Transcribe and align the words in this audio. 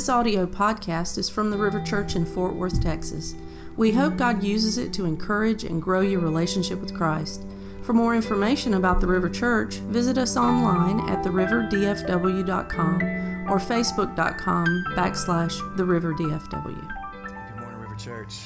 This 0.00 0.08
audio 0.08 0.46
podcast 0.46 1.18
is 1.18 1.28
from 1.28 1.50
the 1.50 1.58
River 1.58 1.78
Church 1.78 2.16
in 2.16 2.24
Fort 2.24 2.54
Worth, 2.54 2.82
Texas. 2.82 3.34
We 3.76 3.92
hope 3.92 4.16
God 4.16 4.42
uses 4.42 4.78
it 4.78 4.94
to 4.94 5.04
encourage 5.04 5.62
and 5.62 5.82
grow 5.82 6.00
your 6.00 6.20
relationship 6.20 6.80
with 6.80 6.96
Christ. 6.96 7.44
For 7.82 7.92
more 7.92 8.14
information 8.14 8.72
about 8.72 9.02
the 9.02 9.06
River 9.06 9.28
Church, 9.28 9.74
visit 9.74 10.16
us 10.16 10.38
online 10.38 11.06
at 11.10 11.22
theriverdfw.com 11.22 13.02
or 13.50 13.58
facebook.com 13.58 14.84
backslash 14.96 15.76
theriverdfw. 15.76 16.50
Good 16.50 17.60
morning, 17.60 17.80
River 17.82 17.96
Church. 17.96 18.38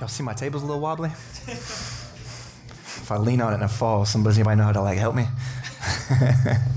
Y'all 0.00 0.08
see 0.08 0.22
my 0.22 0.32
table's 0.32 0.62
a 0.62 0.66
little 0.66 0.80
wobbly? 0.80 1.10
if 1.46 3.12
I 3.12 3.18
lean 3.18 3.42
on 3.42 3.52
it 3.52 3.56
and 3.56 3.64
I 3.64 3.66
fall, 3.66 4.06
somebody 4.06 4.36
anybody 4.36 4.56
know 4.56 4.64
how 4.64 4.72
to 4.72 4.80
like 4.80 4.96
help 4.96 5.14
me? 5.14 5.26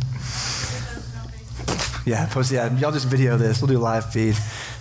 yeah, 2.16 2.28
post 2.28 2.52
yeah, 2.52 2.76
y'all 2.78 2.92
just 2.92 3.08
video 3.08 3.36
this. 3.38 3.62
We'll 3.62 3.68
do 3.68 3.80
live 3.80 4.12
feed. 4.12 4.36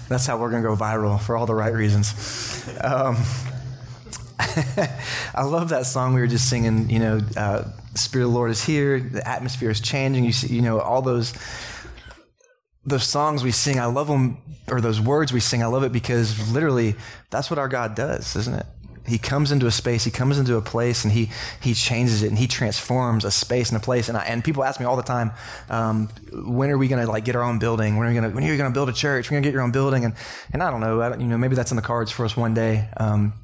That's 0.09 0.27
how 0.27 0.39
we're 0.39 0.51
gonna 0.51 0.63
go 0.63 0.77
viral 0.77 1.21
for 1.21 1.37
all 1.37 1.47
the 1.47 1.55
right 1.55 1.73
reasons. 1.73 2.69
Um, 2.83 3.17
I 5.35 5.45
love 5.45 5.71
that 5.71 5.87
song 5.87 6.13
we 6.13 6.21
were 6.21 6.27
just 6.27 6.51
singing. 6.51 6.91
You 6.91 6.99
know, 6.99 7.21
uh, 7.37 7.65
Spirit 7.95 8.27
of 8.27 8.31
the 8.31 8.37
Lord 8.37 8.51
is 8.51 8.63
here. 8.63 9.01
The 9.01 9.27
atmosphere 9.27 9.71
is 9.71 9.81
changing. 9.81 10.25
You 10.25 10.33
see, 10.33 10.55
you 10.55 10.61
know, 10.61 10.81
all 10.81 11.01
those 11.01 11.33
those 12.85 13.05
songs 13.05 13.43
we 13.43 13.53
sing. 13.53 13.81
I 13.81 13.87
love 13.87 14.07
them, 14.07 14.37
or 14.69 14.83
those 14.83 15.01
words 15.01 15.33
we 15.33 15.41
sing. 15.41 15.63
I 15.63 15.67
love 15.67 15.83
it 15.83 15.93
because 15.93 16.53
literally, 16.53 16.95
that's 17.31 17.49
what 17.49 17.59
our 17.59 17.69
God 17.69 17.95
does, 17.95 18.37
isn't 18.37 18.55
it? 18.55 18.67
He 19.07 19.19
comes 19.19 19.53
into 19.53 19.67
a 19.67 19.71
space, 19.71 20.05
he 20.05 20.11
comes 20.11 20.39
into 20.39 20.57
a 20.57 20.63
place, 20.63 21.05
and 21.05 21.13
he 21.13 21.31
he 21.61 21.75
changes 21.75 22.23
it, 22.23 22.29
and 22.29 22.39
he 22.39 22.47
transforms 22.47 23.25
a 23.25 23.31
space 23.31 23.69
and 23.69 23.77
a 23.77 23.81
place. 23.81 24.09
And 24.09 24.17
I, 24.17 24.25
and 24.25 24.43
people 24.43 24.65
ask 24.65 24.81
me 24.81 24.87
all 24.87 24.97
the 24.97 25.03
time, 25.03 25.33
um, 25.69 26.09
when 26.33 26.71
are 26.71 26.79
we 26.79 26.89
going 26.89 27.05
to 27.05 27.11
like 27.11 27.25
get 27.25 27.37
our 27.37 27.43
own 27.43 27.59
building? 27.59 27.97
When 27.97 28.07
are 28.07 28.11
we 28.11 28.19
going 28.19 28.31
to 28.31 28.35
when 28.35 28.45
are 28.45 28.47
you 28.47 28.57
going 28.57 28.71
to 28.71 28.75
build 28.75 28.89
a 28.89 28.93
church? 28.93 29.31
We're 29.31 29.35
going 29.35 29.43
to 29.43 29.47
get 29.47 29.53
your 29.53 29.63
own 29.63 29.73
building, 29.73 30.05
and 30.05 30.15
and 30.53 30.63
I 30.63 30.71
don't 30.71 30.81
know, 30.81 31.03
I 31.03 31.11
don't, 31.11 31.21
you 31.21 31.27
know, 31.27 31.39
maybe 31.39 31.55
that's 31.55 31.71
in 31.71 31.77
the 31.77 31.83
cards 31.83 32.11
for 32.11 32.25
us 32.25 32.37
one 32.37 32.55
day. 32.55 32.89
Um, 32.97 33.35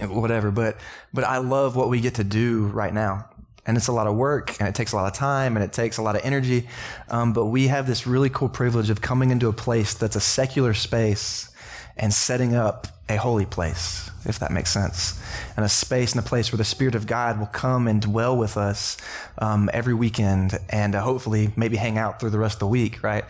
whatever. 0.00 0.50
But 0.50 0.76
but 1.12 1.24
I 1.24 1.38
love 1.38 1.76
what 1.76 1.88
we 1.88 2.00
get 2.00 2.16
to 2.16 2.24
do 2.24 2.66
right 2.66 2.92
now. 2.92 3.28
And 3.68 3.76
it's 3.76 3.88
a 3.88 3.92
lot 3.92 4.06
of 4.06 4.14
work 4.14 4.54
and 4.60 4.68
it 4.68 4.76
takes 4.76 4.92
a 4.92 4.96
lot 4.96 5.12
of 5.12 5.18
time 5.18 5.56
and 5.56 5.64
it 5.64 5.72
takes 5.72 5.98
a 5.98 6.02
lot 6.02 6.14
of 6.14 6.22
energy. 6.24 6.68
Um, 7.08 7.32
but 7.32 7.46
we 7.46 7.66
have 7.66 7.88
this 7.88 8.06
really 8.06 8.30
cool 8.30 8.48
privilege 8.48 8.90
of 8.90 9.00
coming 9.00 9.32
into 9.32 9.48
a 9.48 9.52
place 9.52 9.94
that's 9.94 10.14
a 10.14 10.20
secular 10.20 10.72
space 10.72 11.50
and 11.96 12.14
setting 12.14 12.54
up 12.54 12.86
a 13.08 13.16
holy 13.16 13.46
place, 13.46 14.10
if 14.24 14.40
that 14.40 14.50
makes 14.50 14.70
sense. 14.70 15.20
And 15.56 15.64
a 15.64 15.68
space 15.68 16.12
and 16.12 16.18
a 16.18 16.26
place 16.26 16.50
where 16.50 16.56
the 16.56 16.64
Spirit 16.64 16.96
of 16.96 17.06
God 17.06 17.38
will 17.38 17.46
come 17.46 17.86
and 17.86 18.02
dwell 18.02 18.36
with 18.36 18.56
us 18.56 18.96
um, 19.38 19.70
every 19.72 19.94
weekend 19.94 20.58
and 20.70 20.96
uh, 20.96 21.00
hopefully 21.02 21.52
maybe 21.54 21.76
hang 21.76 21.98
out 21.98 22.18
through 22.18 22.30
the 22.30 22.38
rest 22.38 22.56
of 22.56 22.60
the 22.60 22.66
week, 22.66 23.04
right? 23.04 23.24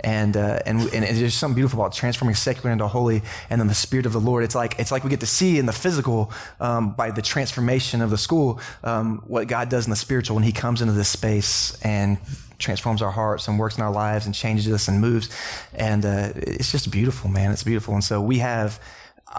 And, 0.00 0.34
uh, 0.34 0.60
and, 0.64 0.80
and 0.94 1.04
there's 1.04 1.34
something 1.34 1.56
beautiful 1.56 1.78
about 1.78 1.92
transforming 1.92 2.36
secular 2.36 2.70
into 2.70 2.86
holy 2.86 3.20
and 3.50 3.60
then 3.60 3.68
the 3.68 3.74
Spirit 3.74 4.06
of 4.06 4.14
the 4.14 4.20
Lord. 4.20 4.44
It's 4.44 4.54
like, 4.54 4.78
it's 4.78 4.90
like 4.90 5.04
we 5.04 5.10
get 5.10 5.20
to 5.20 5.26
see 5.26 5.58
in 5.58 5.66
the 5.66 5.72
physical 5.74 6.32
um, 6.58 6.92
by 6.92 7.10
the 7.10 7.22
transformation 7.22 8.00
of 8.00 8.08
the 8.08 8.18
school 8.18 8.60
um, 8.82 9.22
what 9.26 9.46
God 9.46 9.68
does 9.68 9.84
in 9.84 9.90
the 9.90 9.96
spiritual 9.96 10.36
when 10.36 10.44
He 10.44 10.52
comes 10.52 10.80
into 10.80 10.94
this 10.94 11.08
space 11.10 11.78
and 11.82 12.16
transforms 12.58 13.02
our 13.02 13.10
hearts 13.10 13.46
and 13.46 13.58
works 13.58 13.76
in 13.76 13.82
our 13.82 13.92
lives 13.92 14.24
and 14.24 14.34
changes 14.34 14.72
us 14.72 14.88
and 14.88 15.02
moves. 15.02 15.28
And 15.74 16.06
uh, 16.06 16.32
it's 16.34 16.72
just 16.72 16.90
beautiful, 16.90 17.28
man. 17.28 17.50
It's 17.50 17.62
beautiful. 17.62 17.92
And 17.92 18.02
so 18.02 18.22
we 18.22 18.38
have. 18.38 18.80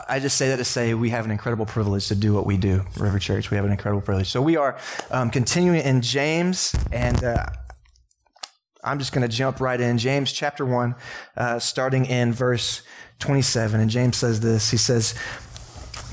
I 0.08 0.20
just 0.20 0.38
say 0.38 0.50
that 0.50 0.58
to 0.58 0.66
say 0.66 0.94
we 0.94 1.10
have 1.10 1.26
an 1.26 1.32
incredible 1.32 1.66
privilege 1.66 2.08
to 2.10 2.16
do 2.16 2.34
what 2.34 2.46
we 2.46 2.58
do, 2.58 2.86
River 2.98 3.18
Church. 3.18 3.50
We 3.50 3.58
have 3.58 3.66
an 3.66 3.72
incredible 3.72 4.02
privilege. 4.02 4.30
So 4.30 4.42
we 4.42 4.56
are 4.56 4.78
um, 5.10 5.32
continuing 5.32 5.82
in 5.82 6.02
James, 6.02 6.76
and 6.92 7.24
uh, 7.24 7.48
I'm 8.84 9.00
just 9.00 9.14
going 9.14 9.28
to 9.28 9.36
jump 9.36 9.60
right 9.60 9.80
in. 9.80 9.98
James 9.98 10.32
chapter 10.32 10.64
1, 10.64 10.96
uh, 11.38 11.60
starting 11.60 12.06
in 12.06 12.34
verse 12.34 12.84
27. 13.18 13.80
And 13.80 13.90
James 13.90 14.18
says 14.18 14.42
this 14.42 14.70
He 14.70 14.78
says, 14.78 15.16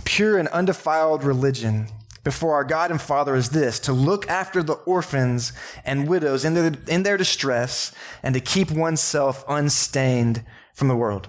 Pure 0.05 0.39
and 0.39 0.49
undefiled 0.49 1.23
religion 1.23 1.89
before 2.25 2.55
our 2.55 2.65
God 2.65 2.91
and 2.91 3.00
Father 3.00 3.37
is 3.37 3.50
this 3.50 3.79
to 3.81 3.93
look 3.93 4.29
after 4.29 4.62
the 4.62 4.75
orphans 4.75 5.53
and 5.84 6.09
widows 6.09 6.45
in 6.45 6.55
their, 6.55 6.73
in 6.89 7.03
their 7.03 7.17
distress 7.17 7.93
and 8.23 8.34
to 8.34 8.41
keep 8.41 8.71
oneself 8.71 9.45
unstained 9.49 10.45
from 10.75 10.89
the 10.89 10.97
world. 10.97 11.29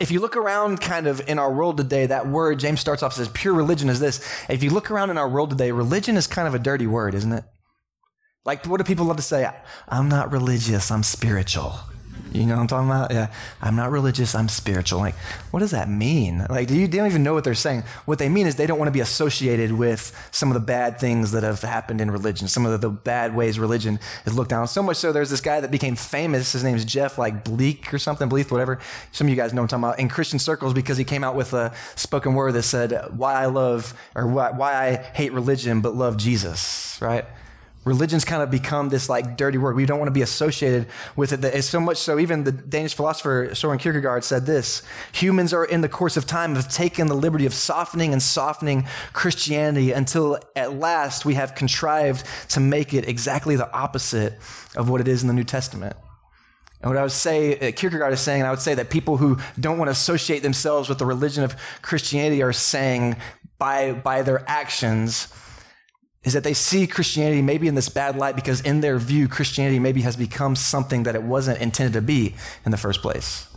If 0.00 0.10
you 0.10 0.20
look 0.20 0.36
around 0.36 0.80
kind 0.80 1.06
of 1.06 1.20
in 1.28 1.38
our 1.38 1.52
world 1.52 1.76
today, 1.76 2.06
that 2.06 2.28
word, 2.28 2.60
James 2.60 2.80
starts 2.80 3.02
off 3.02 3.14
says, 3.14 3.28
pure 3.28 3.52
religion 3.54 3.88
is 3.88 3.98
this. 3.98 4.24
If 4.48 4.62
you 4.62 4.70
look 4.70 4.90
around 4.90 5.10
in 5.10 5.18
our 5.18 5.28
world 5.28 5.50
today, 5.50 5.72
religion 5.72 6.16
is 6.16 6.26
kind 6.26 6.46
of 6.46 6.54
a 6.54 6.58
dirty 6.58 6.86
word, 6.86 7.14
isn't 7.14 7.32
it? 7.32 7.44
Like, 8.44 8.64
what 8.66 8.78
do 8.78 8.84
people 8.84 9.06
love 9.06 9.16
to 9.16 9.22
say? 9.22 9.50
I'm 9.88 10.08
not 10.08 10.30
religious, 10.32 10.90
I'm 10.90 11.02
spiritual. 11.02 11.80
You 12.32 12.46
know 12.46 12.54
what 12.54 12.62
I'm 12.62 12.66
talking 12.66 12.88
about? 12.88 13.10
Yeah. 13.10 13.32
I'm 13.60 13.76
not 13.76 13.90
religious, 13.90 14.34
I'm 14.34 14.48
spiritual. 14.48 14.98
Like, 15.00 15.14
what 15.50 15.60
does 15.60 15.70
that 15.70 15.88
mean? 15.88 16.46
Like, 16.48 16.68
do 16.68 16.76
you, 16.76 16.86
they 16.86 16.98
don't 16.98 17.06
even 17.06 17.22
know 17.22 17.34
what 17.34 17.44
they're 17.44 17.54
saying. 17.54 17.84
What 18.04 18.18
they 18.18 18.28
mean 18.28 18.46
is 18.46 18.56
they 18.56 18.66
don't 18.66 18.78
want 18.78 18.88
to 18.88 18.92
be 18.92 19.00
associated 19.00 19.72
with 19.72 20.14
some 20.30 20.50
of 20.50 20.54
the 20.54 20.60
bad 20.60 20.98
things 20.98 21.32
that 21.32 21.42
have 21.42 21.62
happened 21.62 22.00
in 22.00 22.10
religion, 22.10 22.48
some 22.48 22.66
of 22.66 22.72
the, 22.72 22.88
the 22.88 22.90
bad 22.90 23.34
ways 23.34 23.58
religion 23.58 23.98
is 24.26 24.34
looked 24.34 24.50
down. 24.50 24.68
So 24.68 24.82
much 24.82 24.96
so, 24.96 25.12
there's 25.12 25.30
this 25.30 25.40
guy 25.40 25.60
that 25.60 25.70
became 25.70 25.96
famous. 25.96 26.52
His 26.52 26.64
name's 26.64 26.84
Jeff, 26.84 27.18
like 27.18 27.44
Bleak 27.44 27.92
or 27.92 27.98
something, 27.98 28.28
Bleak, 28.28 28.50
whatever. 28.50 28.78
Some 29.12 29.26
of 29.26 29.30
you 29.30 29.36
guys 29.36 29.52
know 29.52 29.62
what 29.62 29.72
I'm 29.72 29.80
talking 29.80 29.90
about 29.90 30.00
in 30.00 30.08
Christian 30.08 30.38
circles 30.38 30.74
because 30.74 30.98
he 30.98 31.04
came 31.04 31.24
out 31.24 31.34
with 31.34 31.52
a 31.54 31.72
spoken 31.96 32.34
word 32.34 32.52
that 32.52 32.62
said, 32.62 32.92
why 33.16 33.34
I 33.34 33.46
love, 33.46 33.94
or 34.14 34.26
why, 34.26 34.50
why 34.50 34.74
I 34.74 34.96
hate 34.96 35.32
religion 35.32 35.80
but 35.80 35.94
love 35.94 36.16
Jesus, 36.16 36.98
right? 37.00 37.24
Religion's 37.84 38.24
kind 38.24 38.42
of 38.42 38.50
become 38.50 38.88
this 38.90 39.08
like 39.08 39.36
dirty 39.36 39.56
word. 39.56 39.74
We 39.74 39.86
don't 39.86 39.98
want 39.98 40.08
to 40.08 40.12
be 40.14 40.22
associated 40.22 40.88
with 41.16 41.32
it. 41.32 41.44
It's 41.44 41.68
so 41.68 41.80
much 41.80 41.96
so 41.96 42.18
even 42.18 42.44
the 42.44 42.52
Danish 42.52 42.94
philosopher 42.94 43.54
Soren 43.54 43.78
Kierkegaard 43.78 44.24
said 44.24 44.46
this, 44.46 44.82
humans 45.12 45.54
are 45.54 45.64
in 45.64 45.80
the 45.80 45.88
course 45.88 46.16
of 46.16 46.26
time 46.26 46.54
have 46.54 46.68
taken 46.68 47.06
the 47.06 47.14
liberty 47.14 47.46
of 47.46 47.54
softening 47.54 48.12
and 48.12 48.22
softening 48.22 48.86
Christianity 49.12 49.92
until 49.92 50.38
at 50.54 50.74
last 50.74 51.24
we 51.24 51.34
have 51.34 51.54
contrived 51.54 52.26
to 52.50 52.60
make 52.60 52.92
it 52.92 53.08
exactly 53.08 53.56
the 53.56 53.72
opposite 53.72 54.34
of 54.76 54.90
what 54.90 55.00
it 55.00 55.08
is 55.08 55.22
in 55.22 55.28
the 55.28 55.34
New 55.34 55.44
Testament. 55.44 55.96
And 56.80 56.90
what 56.90 56.96
I 56.96 57.02
would 57.02 57.12
say, 57.12 57.58
uh, 57.58 57.72
Kierkegaard 57.72 58.12
is 58.12 58.20
saying, 58.20 58.42
I 58.42 58.50
would 58.50 58.60
say 58.60 58.74
that 58.74 58.88
people 58.88 59.16
who 59.16 59.38
don't 59.58 59.78
want 59.78 59.88
to 59.88 59.92
associate 59.92 60.42
themselves 60.42 60.88
with 60.88 60.98
the 60.98 61.06
religion 61.06 61.42
of 61.42 61.56
Christianity 61.82 62.40
are 62.42 62.52
saying 62.52 63.16
by, 63.58 63.92
by 63.92 64.22
their 64.22 64.48
actions, 64.48 65.32
is 66.28 66.34
that 66.34 66.44
they 66.44 66.52
see 66.52 66.86
Christianity 66.86 67.40
maybe 67.40 67.68
in 67.68 67.74
this 67.74 67.88
bad 67.88 68.14
light 68.14 68.36
because, 68.36 68.60
in 68.60 68.82
their 68.82 68.98
view, 68.98 69.28
Christianity 69.28 69.78
maybe 69.78 70.02
has 70.02 70.14
become 70.14 70.54
something 70.54 71.04
that 71.04 71.14
it 71.14 71.22
wasn't 71.22 71.58
intended 71.58 71.94
to 71.94 72.02
be 72.02 72.34
in 72.66 72.70
the 72.70 72.76
first 72.76 73.00
place. 73.00 73.48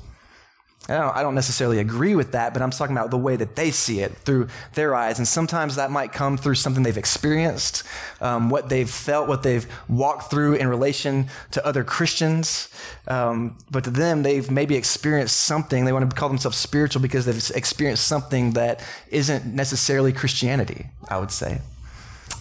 I 0.88 0.94
don't, 0.94 1.18
I 1.18 1.22
don't, 1.22 1.36
necessarily 1.36 1.80
agree 1.80 2.16
with 2.16 2.32
that, 2.32 2.54
but 2.54 2.62
I'm 2.62 2.72
talking 2.72 2.96
about 2.96 3.12
the 3.12 3.18
way 3.18 3.36
that 3.36 3.58
they 3.58 3.72
see 3.72 4.00
it 4.00 4.14
through 4.14 4.48
their 4.74 4.96
eyes. 4.96 5.20
And 5.20 5.28
sometimes 5.28 5.76
that 5.76 5.92
might 5.92 6.14
come 6.14 6.38
through 6.38 6.56
something 6.56 6.82
they've 6.82 6.98
experienced, 6.98 7.84
um, 8.22 8.50
what 8.50 8.70
they've 8.70 8.90
felt, 8.90 9.28
what 9.28 9.44
they've 9.44 9.68
walked 9.90 10.32
through 10.32 10.54
in 10.54 10.70
relation 10.70 11.28
to 11.52 11.66
other 11.66 11.84
Christians. 11.84 12.70
Um, 13.10 13.58
but 13.70 13.84
to 13.84 13.90
them, 13.90 14.24
they've 14.24 14.50
maybe 14.50 14.78
experienced 14.78 15.42
something. 15.42 15.84
They 15.84 15.92
want 15.94 16.10
to 16.10 16.16
call 16.16 16.30
themselves 16.30 16.58
spiritual 16.58 17.02
because 17.02 17.26
they've 17.26 17.52
experienced 17.54 18.08
something 18.08 18.52
that 18.52 18.82
isn't 19.10 19.46
necessarily 19.46 20.14
Christianity, 20.14 20.88
I 21.10 21.20
would 21.20 21.32
say. 21.32 21.60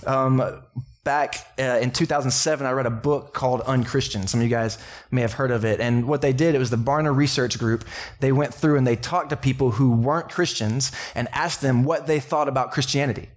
Um, 0.07 0.63
back 1.05 1.37
uh, 1.59 1.79
in 1.81 1.91
2007, 1.91 2.67
I 2.67 2.71
read 2.73 2.87
a 2.87 2.91
book 2.91 3.33
called 3.33 3.63
Unchristian. 3.63 4.27
Some 4.27 4.41
of 4.41 4.45
you 4.45 4.51
guys 4.51 4.79
may 5.11 5.23
have 5.23 5.33
heard 5.33 5.51
of 5.51 5.65
it. 5.65 5.81
And 5.81 6.07
what 6.07 6.23
they 6.23 6.33
did, 6.33 6.55
it 6.55 6.59
was 6.59 6.71
the 6.71 6.77
Barna 6.77 7.15
Research 7.15 7.59
Group. 7.59 7.85
They 8.21 8.33
went 8.33 8.53
through 8.53 8.77
and 8.77 8.87
they 8.87 8.97
talked 8.97 9.31
to 9.31 9.37
people 9.37 9.73
who 9.73 9.93
weren't 9.93 10.29
Christians 10.29 10.93
and 11.15 11.29
asked 11.33 11.61
them 11.61 11.85
what 11.85 12.07
they 12.07 12.21
thought 12.21 12.49
about 12.49 12.71
Christianity. 12.71 13.31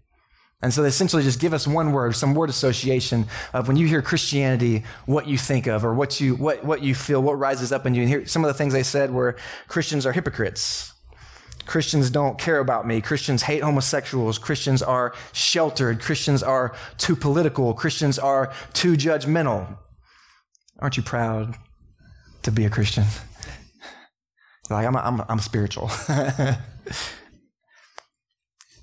And 0.61 0.73
so 0.73 0.81
they 0.81 0.87
essentially 0.87 1.23
just 1.23 1.41
give 1.41 1.53
us 1.53 1.67
one 1.67 1.91
word, 1.91 2.15
some 2.15 2.35
word 2.35 2.49
association 2.49 3.27
of 3.51 3.67
when 3.67 3.75
you 3.75 3.85
hear 3.85 4.01
Christianity, 4.01 4.85
what 5.05 5.27
you 5.27 5.37
think 5.37 5.67
of 5.67 5.83
or 5.83 5.93
what 5.93 6.21
you, 6.21 6.35
what, 6.35 6.63
what 6.63 6.81
you 6.81 6.95
feel, 6.95 7.21
what 7.21 7.37
rises 7.37 7.73
up 7.73 7.85
in 7.85 7.93
you. 7.93 8.03
And 8.03 8.09
here, 8.09 8.25
some 8.25 8.45
of 8.45 8.47
the 8.47 8.53
things 8.53 8.71
they 8.71 8.83
said 8.83 9.11
were 9.11 9.35
Christians 9.67 10.05
are 10.05 10.13
hypocrites. 10.13 10.92
Christians 11.65 12.09
don't 12.09 12.37
care 12.37 12.59
about 12.59 12.85
me. 12.85 13.01
Christians 13.01 13.43
hate 13.43 13.63
homosexuals. 13.63 14.37
Christians 14.37 14.81
are 14.81 15.13
sheltered. 15.31 16.01
Christians 16.01 16.43
are 16.43 16.75
too 16.97 17.15
political. 17.15 17.73
Christians 17.73 18.19
are 18.19 18.51
too 18.73 18.93
judgmental. 18.93 19.77
Aren't 20.79 20.97
you 20.97 21.03
proud 21.03 21.55
to 22.43 22.51
be 22.51 22.65
a 22.65 22.69
Christian? 22.69 23.05
Like, 24.69 24.85
I'm, 24.85 24.95
I'm, 24.95 25.21
I'm 25.27 25.39
spiritual. 25.39 25.91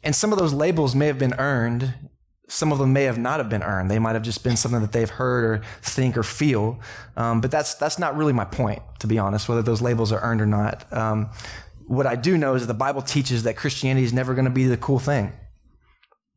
and 0.04 0.14
some 0.14 0.32
of 0.32 0.38
those 0.38 0.52
labels 0.52 0.94
may 0.94 1.06
have 1.06 1.18
been 1.18 1.34
earned. 1.38 1.94
Some 2.48 2.72
of 2.72 2.78
them 2.78 2.92
may 2.92 3.04
have 3.04 3.18
not 3.18 3.40
have 3.40 3.48
been 3.48 3.62
earned. 3.62 3.90
They 3.90 3.98
might 3.98 4.12
have 4.12 4.22
just 4.22 4.44
been 4.44 4.56
something 4.56 4.80
that 4.80 4.92
they've 4.92 5.08
heard 5.08 5.44
or 5.44 5.62
think 5.82 6.16
or 6.16 6.22
feel. 6.22 6.80
Um, 7.16 7.40
but 7.40 7.50
that's, 7.50 7.74
that's 7.74 7.98
not 7.98 8.16
really 8.16 8.32
my 8.32 8.44
point, 8.44 8.82
to 8.98 9.06
be 9.06 9.18
honest, 9.18 9.48
whether 9.48 9.62
those 9.62 9.80
labels 9.80 10.12
are 10.12 10.20
earned 10.20 10.42
or 10.42 10.46
not. 10.46 10.90
Um, 10.92 11.30
what 11.90 12.06
I 12.06 12.14
do 12.14 12.38
know 12.38 12.54
is 12.54 12.62
that 12.62 12.72
the 12.72 12.78
Bible 12.78 13.02
teaches 13.02 13.42
that 13.42 13.56
Christianity 13.56 14.06
is 14.06 14.12
never 14.12 14.32
going 14.34 14.44
to 14.44 14.50
be 14.50 14.64
the 14.64 14.76
cool 14.76 15.00
thing. 15.00 15.32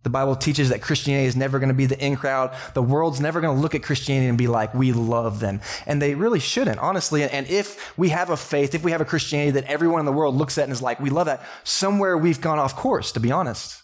The 0.01 0.09
Bible 0.09 0.35
teaches 0.35 0.69
that 0.69 0.81
Christianity 0.81 1.27
is 1.27 1.35
never 1.35 1.59
going 1.59 1.69
to 1.69 1.75
be 1.75 1.85
the 1.85 2.03
in 2.03 2.15
crowd. 2.15 2.55
The 2.73 2.81
world's 2.81 3.21
never 3.21 3.39
going 3.39 3.55
to 3.55 3.61
look 3.61 3.75
at 3.75 3.83
Christianity 3.83 4.27
and 4.27 4.37
be 4.37 4.47
like, 4.47 4.73
we 4.73 4.93
love 4.93 5.39
them. 5.39 5.61
And 5.85 6.01
they 6.01 6.15
really 6.15 6.39
shouldn't, 6.39 6.79
honestly. 6.79 7.23
And 7.23 7.47
if 7.47 7.95
we 7.99 8.09
have 8.09 8.31
a 8.31 8.35
faith, 8.35 8.73
if 8.73 8.83
we 8.83 8.89
have 8.89 8.99
a 8.99 9.05
Christianity 9.05 9.51
that 9.51 9.65
everyone 9.65 9.99
in 9.99 10.07
the 10.07 10.11
world 10.11 10.33
looks 10.33 10.57
at 10.57 10.63
and 10.63 10.73
is 10.73 10.81
like, 10.81 10.99
we 10.99 11.11
love 11.11 11.27
that, 11.27 11.45
somewhere 11.63 12.17
we've 12.17 12.41
gone 12.41 12.57
off 12.57 12.75
course, 12.75 13.11
to 13.11 13.19
be 13.19 13.31
honest. 13.31 13.83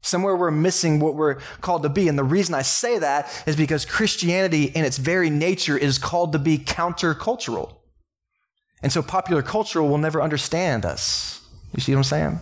Somewhere 0.00 0.34
we're 0.34 0.50
missing 0.50 1.00
what 1.00 1.16
we're 1.16 1.38
called 1.60 1.82
to 1.82 1.90
be. 1.90 2.08
And 2.08 2.18
the 2.18 2.24
reason 2.24 2.54
I 2.54 2.62
say 2.62 2.98
that 2.98 3.30
is 3.46 3.56
because 3.56 3.84
Christianity 3.84 4.64
in 4.64 4.86
its 4.86 4.96
very 4.96 5.28
nature 5.28 5.76
is 5.76 5.98
called 5.98 6.32
to 6.32 6.38
be 6.38 6.56
countercultural. 6.56 7.76
And 8.84 8.92
so 8.92 9.02
popular 9.02 9.40
culture 9.40 9.82
will 9.82 9.96
never 9.96 10.20
understand 10.20 10.84
us. 10.84 11.40
You 11.74 11.80
see 11.80 11.92
what 11.92 12.00
I'm 12.00 12.04
saying? 12.04 12.38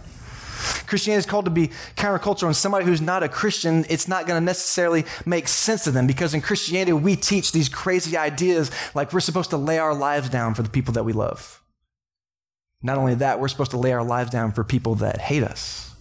Christianity 0.88 1.20
is 1.20 1.26
called 1.26 1.44
to 1.44 1.52
be 1.52 1.68
countercultural, 1.94 2.46
and 2.46 2.56
somebody 2.56 2.84
who's 2.84 3.00
not 3.00 3.22
a 3.22 3.28
Christian, 3.28 3.86
it's 3.88 4.08
not 4.08 4.26
going 4.26 4.40
to 4.40 4.44
necessarily 4.44 5.04
make 5.24 5.46
sense 5.46 5.84
to 5.84 5.92
them 5.92 6.08
because 6.08 6.34
in 6.34 6.40
Christianity, 6.40 6.92
we 6.92 7.14
teach 7.14 7.52
these 7.52 7.68
crazy 7.68 8.16
ideas 8.16 8.72
like 8.92 9.12
we're 9.12 9.20
supposed 9.20 9.50
to 9.50 9.56
lay 9.56 9.78
our 9.78 9.94
lives 9.94 10.28
down 10.28 10.54
for 10.54 10.62
the 10.62 10.68
people 10.68 10.92
that 10.94 11.04
we 11.04 11.12
love. 11.12 11.62
Not 12.82 12.98
only 12.98 13.14
that, 13.14 13.38
we're 13.38 13.46
supposed 13.46 13.70
to 13.70 13.78
lay 13.78 13.92
our 13.92 14.04
lives 14.04 14.30
down 14.30 14.50
for 14.50 14.64
people 14.64 14.96
that 14.96 15.20
hate 15.20 15.44
us. 15.44 15.94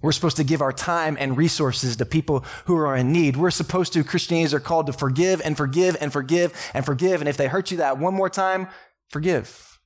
We're 0.00 0.12
supposed 0.12 0.36
to 0.36 0.44
give 0.44 0.62
our 0.62 0.72
time 0.72 1.16
and 1.18 1.36
resources 1.36 1.96
to 1.96 2.06
people 2.06 2.44
who 2.66 2.76
are 2.76 2.94
in 2.94 3.10
need. 3.10 3.36
We're 3.36 3.50
supposed 3.50 3.94
to, 3.94 4.04
Christianities 4.04 4.54
are 4.54 4.60
called 4.60 4.86
to 4.86 4.92
forgive 4.92 5.42
and 5.44 5.56
forgive 5.56 5.96
and 6.00 6.12
forgive 6.12 6.52
and 6.72 6.84
forgive. 6.86 7.20
And 7.20 7.28
if 7.28 7.36
they 7.36 7.48
hurt 7.48 7.72
you 7.72 7.78
that 7.78 7.98
one 7.98 8.14
more 8.14 8.30
time, 8.30 8.68
forgive. 9.14 9.78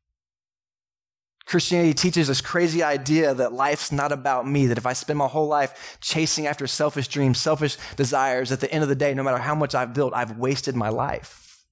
Christianity 1.44 1.92
teaches 1.92 2.28
this 2.28 2.40
crazy 2.40 2.82
idea 2.82 3.34
that 3.34 3.52
life's 3.52 3.92
not 3.92 4.10
about 4.10 4.48
me, 4.48 4.66
that 4.66 4.78
if 4.78 4.86
I 4.86 4.94
spend 4.94 5.18
my 5.18 5.26
whole 5.26 5.46
life 5.46 5.98
chasing 6.00 6.46
after 6.46 6.66
selfish 6.66 7.08
dreams, 7.08 7.38
selfish 7.38 7.76
desires, 7.96 8.50
at 8.52 8.60
the 8.60 8.72
end 8.72 8.82
of 8.82 8.88
the 8.88 8.94
day, 8.94 9.12
no 9.12 9.22
matter 9.22 9.36
how 9.36 9.54
much 9.54 9.74
I've 9.74 9.92
built, 9.92 10.14
I've 10.14 10.38
wasted 10.38 10.74
my 10.74 10.88
life. 10.88 11.66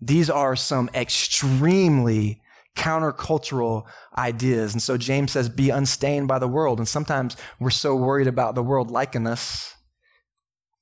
These 0.00 0.30
are 0.30 0.56
some 0.56 0.88
extremely 0.94 2.40
countercultural 2.74 3.84
ideas. 4.16 4.72
And 4.72 4.82
so 4.82 4.96
James 4.96 5.32
says, 5.32 5.50
be 5.50 5.68
unstained 5.68 6.28
by 6.28 6.38
the 6.38 6.48
world. 6.48 6.78
And 6.78 6.88
sometimes 6.88 7.36
we're 7.60 7.68
so 7.68 7.94
worried 7.94 8.26
about 8.26 8.54
the 8.54 8.62
world 8.62 8.90
liking 8.90 9.26
us 9.26 9.74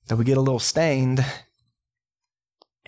that 0.07 0.17
we 0.17 0.25
get 0.25 0.39
a 0.39 0.41
little 0.41 0.61
stained 0.61 1.25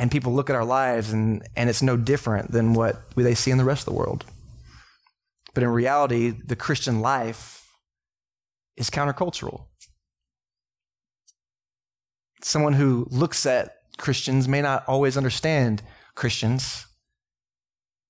and 0.03 0.11
people 0.11 0.35
look 0.35 0.51
at 0.51 0.57
our 0.57 0.65
lives 0.65 1.13
and, 1.13 1.49
and 1.55 1.71
it's 1.71 1.81
no 1.81 1.97
different 1.97 2.51
than 2.51 2.75
what 2.75 3.15
they 3.15 3.37
see 3.37 3.53
in 3.53 3.57
the 3.57 3.65
rest 3.65 3.83
of 3.87 3.95
the 3.95 3.97
world. 3.97 4.25
But 5.55 5.63
in 5.63 5.69
reality, 5.69 6.31
the 6.31 6.57
Christian 6.57 7.01
life 7.01 7.65
is 8.77 8.91
countercultural. 8.91 9.67
Someone 12.43 12.73
who 12.73 13.07
looks 13.13 13.47
at 13.47 13.77
Christians 13.97 14.49
may 14.49 14.61
not 14.61 14.83
always 14.89 15.17
understand 15.17 15.83
Christians. 16.17 16.85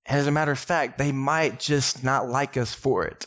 And 0.06 0.18
as 0.18 0.26
a 0.26 0.32
matter 0.32 0.52
of 0.52 0.58
fact, 0.58 0.96
they 0.96 1.12
might 1.12 1.60
just 1.60 2.02
not 2.02 2.26
like 2.26 2.56
us 2.56 2.72
for 2.72 3.04
it. 3.04 3.26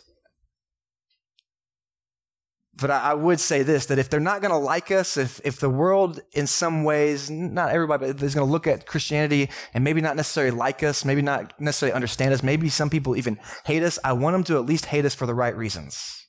But 2.78 2.92
I, 2.92 3.14
would 3.14 3.40
say 3.40 3.64
this 3.64 3.86
that 3.86 4.00
if 4.00 4.10
they're 4.10 4.20
not 4.20 4.42
going 4.42 4.52
to 4.52 4.58
like 4.58 4.92
us, 4.92 5.16
if, 5.16 5.40
if 5.46 5.60
the 5.60 5.70
world 5.70 6.20
in 6.34 6.46
some 6.46 6.84
ways, 6.84 7.30
not 7.30 7.72
everybody, 7.72 8.12
but 8.12 8.22
is 8.22 8.36
going 8.36 8.46
to 8.46 8.52
look 8.52 8.68
at 8.68 8.86
Christianity 8.86 9.50
and 9.74 9.84
maybe 9.84 10.02
not 10.02 10.18
necessarily 10.18 10.52
like 10.52 10.84
us, 10.84 11.06
maybe 11.06 11.22
not 11.22 11.54
necessarily 11.60 11.94
understand 11.94 12.34
us, 12.34 12.44
maybe 12.44 12.68
some 12.68 12.90
people 12.90 13.16
even 13.16 13.40
hate 13.66 13.82
us, 13.82 13.98
I 14.04 14.12
want 14.14 14.34
them 14.34 14.44
to 14.46 14.58
at 14.58 14.66
least 14.66 14.88
hate 14.88 15.06
us 15.06 15.16
for 15.16 15.26
the 15.26 15.34
right 15.34 15.56
reasons. 15.56 16.26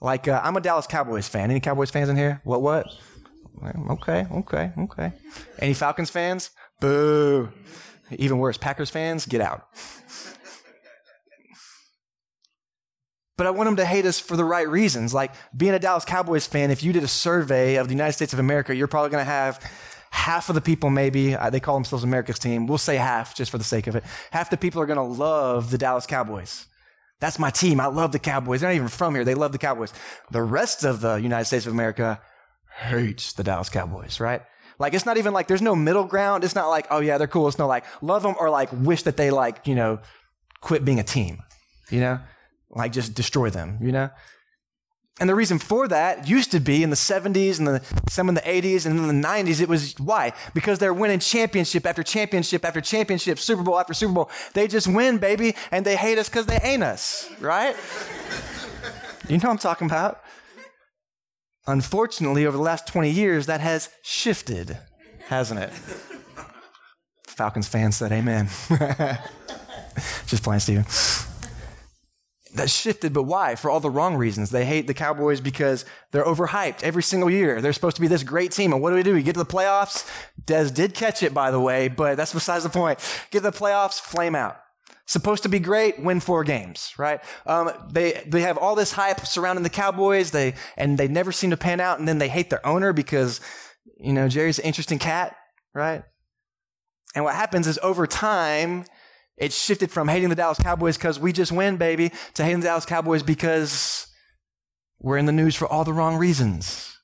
Like, 0.00 0.28
uh, 0.28 0.40
I'm 0.42 0.56
a 0.56 0.60
Dallas 0.60 0.86
Cowboys 0.86 1.26
fan. 1.26 1.50
Any 1.50 1.60
Cowboys 1.60 1.90
fans 1.90 2.08
in 2.08 2.16
here? 2.16 2.40
What, 2.44 2.62
what? 2.62 2.86
Okay, 3.90 4.26
okay, 4.32 4.72
okay. 4.78 5.12
Any 5.58 5.74
Falcons 5.74 6.08
fans? 6.08 6.50
Boo. 6.80 7.50
Even 8.12 8.38
worse, 8.38 8.56
Packers 8.56 8.90
fans, 8.90 9.26
get 9.26 9.40
out. 9.40 9.66
But 13.40 13.46
I 13.46 13.52
want 13.52 13.68
them 13.68 13.76
to 13.76 13.86
hate 13.86 14.04
us 14.04 14.20
for 14.20 14.36
the 14.36 14.44
right 14.44 14.68
reasons. 14.68 15.14
Like 15.14 15.32
being 15.56 15.72
a 15.72 15.78
Dallas 15.78 16.04
Cowboys 16.04 16.46
fan, 16.46 16.70
if 16.70 16.82
you 16.82 16.92
did 16.92 17.02
a 17.02 17.08
survey 17.08 17.76
of 17.76 17.88
the 17.88 17.94
United 17.94 18.12
States 18.12 18.34
of 18.34 18.38
America, 18.38 18.76
you're 18.76 18.86
probably 18.86 19.08
going 19.08 19.24
to 19.24 19.30
have 19.30 19.58
half 20.10 20.50
of 20.50 20.54
the 20.54 20.60
people, 20.60 20.90
maybe, 20.90 21.34
uh, 21.34 21.48
they 21.48 21.58
call 21.58 21.74
themselves 21.74 22.04
America's 22.04 22.38
team. 22.38 22.66
We'll 22.66 22.76
say 22.76 22.96
half 22.96 23.34
just 23.34 23.50
for 23.50 23.56
the 23.56 23.64
sake 23.64 23.86
of 23.86 23.96
it. 23.96 24.04
Half 24.30 24.50
the 24.50 24.58
people 24.58 24.82
are 24.82 24.84
going 24.84 24.98
to 24.98 25.02
love 25.02 25.70
the 25.70 25.78
Dallas 25.78 26.04
Cowboys. 26.04 26.66
That's 27.18 27.38
my 27.38 27.48
team. 27.48 27.80
I 27.80 27.86
love 27.86 28.12
the 28.12 28.18
Cowboys. 28.18 28.60
They're 28.60 28.68
not 28.68 28.76
even 28.76 28.88
from 28.88 29.14
here. 29.14 29.24
They 29.24 29.34
love 29.34 29.52
the 29.52 29.58
Cowboys. 29.58 29.94
The 30.30 30.42
rest 30.42 30.84
of 30.84 31.00
the 31.00 31.14
United 31.14 31.46
States 31.46 31.64
of 31.64 31.72
America 31.72 32.20
hates 32.76 33.32
the 33.32 33.42
Dallas 33.42 33.70
Cowboys, 33.70 34.20
right? 34.20 34.42
Like, 34.78 34.92
it's 34.92 35.06
not 35.06 35.16
even 35.16 35.32
like 35.32 35.48
there's 35.48 35.62
no 35.62 35.74
middle 35.74 36.04
ground. 36.04 36.44
It's 36.44 36.54
not 36.54 36.68
like, 36.68 36.88
oh 36.90 37.00
yeah, 37.00 37.16
they're 37.16 37.26
cool. 37.26 37.48
It's 37.48 37.56
not 37.56 37.68
like 37.68 37.86
love 38.02 38.22
them 38.22 38.34
or 38.38 38.50
like 38.50 38.68
wish 38.70 39.04
that 39.04 39.16
they 39.16 39.30
like, 39.30 39.66
you 39.66 39.74
know, 39.74 40.00
quit 40.60 40.84
being 40.84 41.00
a 41.00 41.04
team, 41.04 41.38
you 41.88 42.00
know? 42.00 42.20
Like 42.70 42.92
just 42.92 43.14
destroy 43.14 43.50
them, 43.50 43.78
you 43.80 43.92
know? 43.92 44.10
And 45.20 45.28
the 45.28 45.34
reason 45.34 45.58
for 45.58 45.86
that 45.88 46.28
used 46.28 46.50
to 46.52 46.60
be 46.60 46.82
in 46.82 46.88
the 46.88 46.96
70s 46.96 47.58
and 47.58 47.68
the, 47.68 47.82
some 48.08 48.30
in 48.30 48.34
the 48.34 48.40
80s 48.40 48.86
and 48.86 48.98
in 48.98 49.20
the 49.20 49.28
90s. 49.28 49.60
It 49.60 49.68
was 49.68 49.94
why? 49.98 50.32
Because 50.54 50.78
they're 50.78 50.94
winning 50.94 51.18
championship 51.18 51.84
after 51.84 52.02
championship 52.02 52.64
after 52.64 52.80
championship, 52.80 53.38
Super 53.38 53.62
Bowl 53.62 53.78
after 53.78 53.92
Super 53.92 54.14
Bowl. 54.14 54.30
They 54.54 54.66
just 54.66 54.88
win, 54.88 55.18
baby, 55.18 55.54
and 55.70 55.84
they 55.84 55.96
hate 55.96 56.16
us 56.16 56.30
because 56.30 56.46
they 56.46 56.58
ain't 56.62 56.82
us, 56.82 57.30
right? 57.38 57.76
you 59.28 59.36
know 59.36 59.42
what 59.42 59.50
I'm 59.50 59.58
talking 59.58 59.86
about? 59.88 60.22
Unfortunately, 61.66 62.46
over 62.46 62.56
the 62.56 62.62
last 62.62 62.86
20 62.86 63.10
years, 63.10 63.44
that 63.44 63.60
has 63.60 63.90
shifted, 64.02 64.78
hasn't 65.26 65.60
it? 65.60 65.70
Falcons 67.26 67.68
fans 67.68 67.96
said 67.96 68.10
amen. 68.10 68.46
just 70.26 70.42
playing, 70.42 70.60
Steven 70.60 70.86
that 72.54 72.70
shifted, 72.70 73.12
but 73.12 73.24
why? 73.24 73.54
For 73.54 73.70
all 73.70 73.80
the 73.80 73.90
wrong 73.90 74.16
reasons. 74.16 74.50
They 74.50 74.64
hate 74.64 74.86
the 74.86 74.94
Cowboys 74.94 75.40
because 75.40 75.84
they're 76.10 76.24
overhyped 76.24 76.82
every 76.82 77.02
single 77.02 77.30
year. 77.30 77.60
They're 77.60 77.72
supposed 77.72 77.96
to 77.96 78.02
be 78.02 78.08
this 78.08 78.22
great 78.22 78.52
team. 78.52 78.72
And 78.72 78.82
what 78.82 78.90
do 78.90 78.96
we 78.96 79.02
do? 79.02 79.14
We 79.14 79.22
get 79.22 79.34
to 79.34 79.44
the 79.44 79.46
playoffs. 79.46 80.08
Dez 80.44 80.74
did 80.74 80.94
catch 80.94 81.22
it, 81.22 81.32
by 81.32 81.50
the 81.50 81.60
way, 81.60 81.88
but 81.88 82.16
that's 82.16 82.32
besides 82.32 82.64
the 82.64 82.70
point. 82.70 82.98
Get 83.30 83.40
to 83.40 83.50
the 83.50 83.56
playoffs, 83.56 84.00
flame 84.00 84.34
out. 84.34 84.56
Supposed 85.06 85.42
to 85.42 85.48
be 85.48 85.58
great, 85.58 86.00
win 86.00 86.20
four 86.20 86.44
games, 86.44 86.92
right? 86.96 87.20
Um, 87.44 87.72
they 87.90 88.22
they 88.26 88.42
have 88.42 88.56
all 88.56 88.76
this 88.76 88.92
hype 88.92 89.26
surrounding 89.26 89.64
the 89.64 89.70
Cowboys. 89.70 90.30
They 90.30 90.54
and 90.76 90.98
they 90.98 91.08
never 91.08 91.32
seem 91.32 91.50
to 91.50 91.56
pan 91.56 91.80
out. 91.80 91.98
And 91.98 92.06
then 92.06 92.18
they 92.18 92.28
hate 92.28 92.48
their 92.48 92.64
owner 92.64 92.92
because 92.92 93.40
you 93.98 94.12
know 94.12 94.28
Jerry's 94.28 94.60
an 94.60 94.66
interesting 94.66 95.00
cat, 95.00 95.34
right? 95.74 96.04
And 97.16 97.24
what 97.24 97.34
happens 97.34 97.66
is 97.66 97.78
over 97.82 98.06
time 98.06 98.84
it 99.40 99.54
shifted 99.54 99.90
from 99.90 100.06
hating 100.06 100.28
the 100.28 100.34
Dallas 100.34 100.58
Cowboys 100.58 100.98
because 100.98 101.18
we 101.18 101.32
just 101.32 101.50
win, 101.50 101.78
baby, 101.78 102.12
to 102.34 102.44
hating 102.44 102.60
the 102.60 102.66
Dallas 102.66 102.84
Cowboys 102.84 103.22
because 103.22 104.06
we're 105.00 105.16
in 105.16 105.24
the 105.24 105.32
news 105.32 105.56
for 105.56 105.66
all 105.66 105.82
the 105.82 105.94
wrong 105.94 106.16
reasons. 106.16 106.94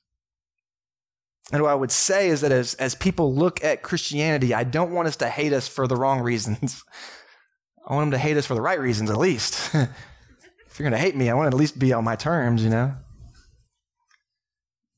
And 1.51 1.63
what 1.63 1.71
I 1.71 1.75
would 1.75 1.91
say 1.91 2.29
is 2.29 2.41
that 2.41 2.51
as, 2.51 2.75
as 2.75 2.93
people 2.93 3.33
look 3.33 3.63
at 3.63 3.81
Christianity, 3.81 4.53
I 4.53 4.63
don't 4.63 4.91
want 4.91 5.07
us 5.07 5.15
to 5.17 5.29
hate 5.29 5.51
us 5.51 5.67
for 5.67 5.87
the 5.87 5.95
wrong 5.95 6.21
reasons. 6.21 6.83
I 7.87 7.95
want 7.95 8.11
them 8.11 8.19
to 8.19 8.23
hate 8.23 8.37
us 8.37 8.45
for 8.45 8.53
the 8.53 8.61
right 8.61 8.79
reasons, 8.79 9.09
at 9.09 9.17
least. 9.17 9.73
if 9.73 10.77
you're 10.77 10.87
going 10.87 10.91
to 10.91 10.97
hate 10.97 11.15
me, 11.15 11.29
I 11.29 11.33
want 11.33 11.49
to 11.49 11.55
at 11.55 11.59
least 11.59 11.79
be 11.79 11.91
on 11.91 12.03
my 12.03 12.15
terms, 12.15 12.63
you 12.63 12.69
know? 12.69 12.93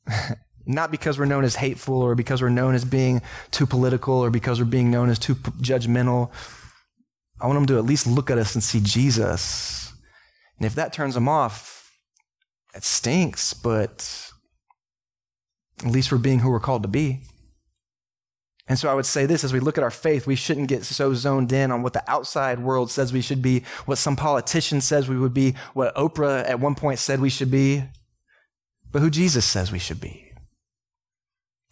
Not 0.65 0.91
because 0.91 1.17
we're 1.17 1.25
known 1.25 1.45
as 1.45 1.55
hateful 1.55 2.01
or 2.01 2.15
because 2.15 2.41
we're 2.41 2.49
known 2.49 2.75
as 2.75 2.83
being 2.83 3.21
too 3.51 3.65
political 3.65 4.15
or 4.15 4.29
because 4.29 4.59
we're 4.59 4.65
being 4.65 4.91
known 4.91 5.09
as 5.09 5.19
too 5.19 5.35
judgmental 5.35 6.31
I 7.41 7.47
want 7.47 7.57
them 7.57 7.67
to 7.67 7.77
at 7.77 7.85
least 7.85 8.07
look 8.07 8.29
at 8.29 8.37
us 8.37 8.55
and 8.55 8.63
see 8.63 8.79
Jesus. 8.81 9.93
And 10.57 10.65
if 10.65 10.75
that 10.75 10.91
turns 10.91 11.13
them 11.13 11.29
off, 11.29 11.91
it 12.75 12.83
stinks, 12.83 13.53
but 13.53 14.31
at 15.83 15.91
least 15.91 16.11
we're 16.11 16.17
being 16.17 16.39
who 16.39 16.51
we're 16.51 16.59
called 16.59 16.83
to 16.83 16.89
be. 16.89 17.21
And 18.67 18.77
so 18.77 18.89
I 18.89 18.93
would 18.93 19.07
say 19.07 19.25
this 19.25 19.43
as 19.43 19.51
we 19.51 19.59
look 19.59 19.79
at 19.79 19.83
our 19.83 19.89
faith, 19.89 20.27
we 20.27 20.35
shouldn't 20.35 20.67
get 20.67 20.85
so 20.85 21.13
zoned 21.15 21.51
in 21.51 21.71
on 21.71 21.81
what 21.81 21.93
the 21.93 22.03
outside 22.09 22.59
world 22.59 22.91
says 22.91 23.11
we 23.11 23.21
should 23.21 23.41
be, 23.41 23.63
what 23.85 23.97
some 23.97 24.15
politician 24.15 24.79
says 24.79 25.09
we 25.09 25.17
would 25.17 25.33
be, 25.33 25.55
what 25.73 25.95
Oprah 25.95 26.47
at 26.47 26.59
one 26.59 26.75
point 26.75 26.99
said 26.99 27.19
we 27.19 27.31
should 27.31 27.49
be, 27.49 27.83
but 28.91 29.01
who 29.01 29.09
Jesus 29.09 29.45
says 29.45 29.71
we 29.71 29.79
should 29.79 29.99
be. 29.99 30.28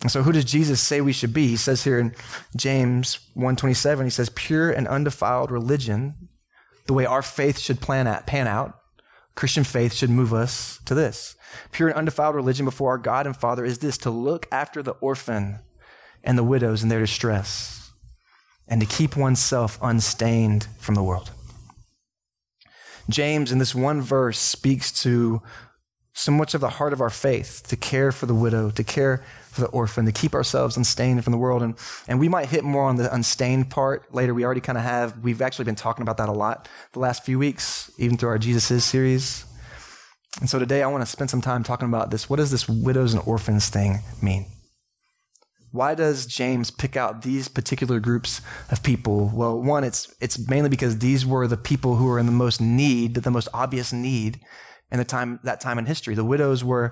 And 0.02 0.12
so 0.12 0.22
who 0.24 0.32
does 0.32 0.46
Jesus 0.46 0.80
say 0.80 1.02
we 1.02 1.14
should 1.14 1.34
be? 1.34 1.48
He 1.48 1.56
says 1.56 1.84
here 1.84 2.00
in 2.00 2.16
James 2.56 3.20
1:27, 3.36 4.04
he 4.06 4.10
says 4.10 4.30
pure 4.30 4.72
and 4.72 4.88
undefiled 4.88 5.52
religion, 5.52 6.30
the 6.86 6.94
way 6.94 7.06
our 7.06 7.24
faith 7.24 7.58
should 7.58 7.82
plan 7.82 8.08
at, 8.08 8.28
pan 8.28 8.48
out. 8.48 8.80
Christian 9.36 9.64
faith 9.64 9.94
should 9.94 10.10
move 10.10 10.34
us 10.34 10.80
to 10.86 10.96
this. 10.96 11.36
Pure 11.72 11.90
and 11.90 11.98
undefiled 11.98 12.36
religion 12.36 12.66
before 12.66 12.92
our 12.92 12.98
God 12.98 13.26
and 13.26 13.36
Father 13.38 13.64
is 13.64 13.80
this 13.80 13.98
to 14.00 14.10
look 14.10 14.48
after 14.52 14.82
the 14.82 14.94
orphan 14.94 15.60
and 16.24 16.38
the 16.38 16.44
widows 16.44 16.84
in 16.84 16.90
their 16.90 17.00
distress 17.00 17.92
and 18.68 18.82
to 18.82 18.88
keep 18.88 19.16
oneself 19.16 19.78
unstained 19.82 20.68
from 20.78 20.96
the 20.96 21.04
world. 21.04 21.32
James 23.10 23.52
in 23.52 23.58
this 23.60 23.74
one 23.74 24.02
verse 24.02 24.38
speaks 24.38 24.92
to 25.04 25.42
so 26.18 26.32
much 26.32 26.56
of 26.56 26.62
the 26.62 26.70
heart 26.70 26.94
of 26.94 27.00
our 27.00 27.12
faith 27.12 27.62
to 27.68 27.76
care 27.76 28.12
for 28.12 28.26
the 28.26 28.34
widow, 28.34 28.72
to 28.72 28.84
care 28.84 29.24
for 29.52 29.62
the 29.62 29.68
orphan, 29.68 30.04
to 30.04 30.12
keep 30.12 30.34
ourselves 30.34 30.76
unstained 30.76 31.24
from 31.24 31.30
the 31.30 31.38
world. 31.38 31.62
And, 31.62 31.76
and 32.08 32.20
we 32.20 32.28
might 32.28 32.48
hit 32.48 32.64
more 32.64 32.86
on 32.86 32.96
the 32.96 33.14
unstained 33.14 33.70
part 33.70 34.12
later. 34.12 34.34
We 34.34 34.44
already 34.44 34.60
kind 34.60 34.80
of 34.80 34.84
have. 34.84 35.20
We've 35.24 35.44
actually 35.44 35.66
been 35.66 35.76
talking 35.76 36.02
about 36.02 36.18
that 36.18 36.28
a 36.28 36.32
lot 36.32 36.68
the 36.94 37.00
last 37.00 37.24
few 37.24 37.38
weeks, 37.38 37.92
even 38.00 38.18
through 38.18 38.30
our 38.30 38.40
Jesus 38.40 38.72
Is 38.72 38.84
series. 38.84 39.46
And 40.40 40.50
so 40.50 40.58
today 40.58 40.82
I 40.82 40.88
want 40.88 41.04
to 41.04 41.06
spend 41.06 41.30
some 41.30 41.42
time 41.42 41.62
talking 41.62 41.88
about 41.88 42.10
this. 42.10 42.28
What 42.28 42.38
does 42.38 42.50
this 42.50 42.68
widows 42.68 43.14
and 43.14 43.22
orphans 43.28 43.70
thing 43.70 44.00
mean? 44.20 44.48
Why 45.72 45.94
does 45.94 46.26
James 46.26 46.72
pick 46.72 46.98
out 46.98 47.22
these 47.22 47.48
particular 47.48 48.00
groups 48.00 48.42
of 48.72 48.82
people? 48.82 49.30
Well, 49.32 49.62
one, 49.62 49.84
it's, 49.84 50.12
it's 50.20 50.50
mainly 50.50 50.70
because 50.70 50.98
these 50.98 51.28
were 51.28 51.48
the 51.48 51.58
people 51.58 51.98
who 51.98 52.06
were 52.06 52.18
in 52.18 52.26
the 52.26 52.32
most 52.32 52.60
need, 52.60 53.14
the 53.14 53.30
most 53.30 53.50
obvious 53.54 53.94
need 53.94 54.40
in 54.92 54.98
the 54.98 55.06
time 55.06 55.40
that 55.44 55.60
time 55.60 55.78
in 55.78 55.86
history. 55.86 56.16
The 56.16 56.24
widows 56.24 56.64
were, 56.64 56.92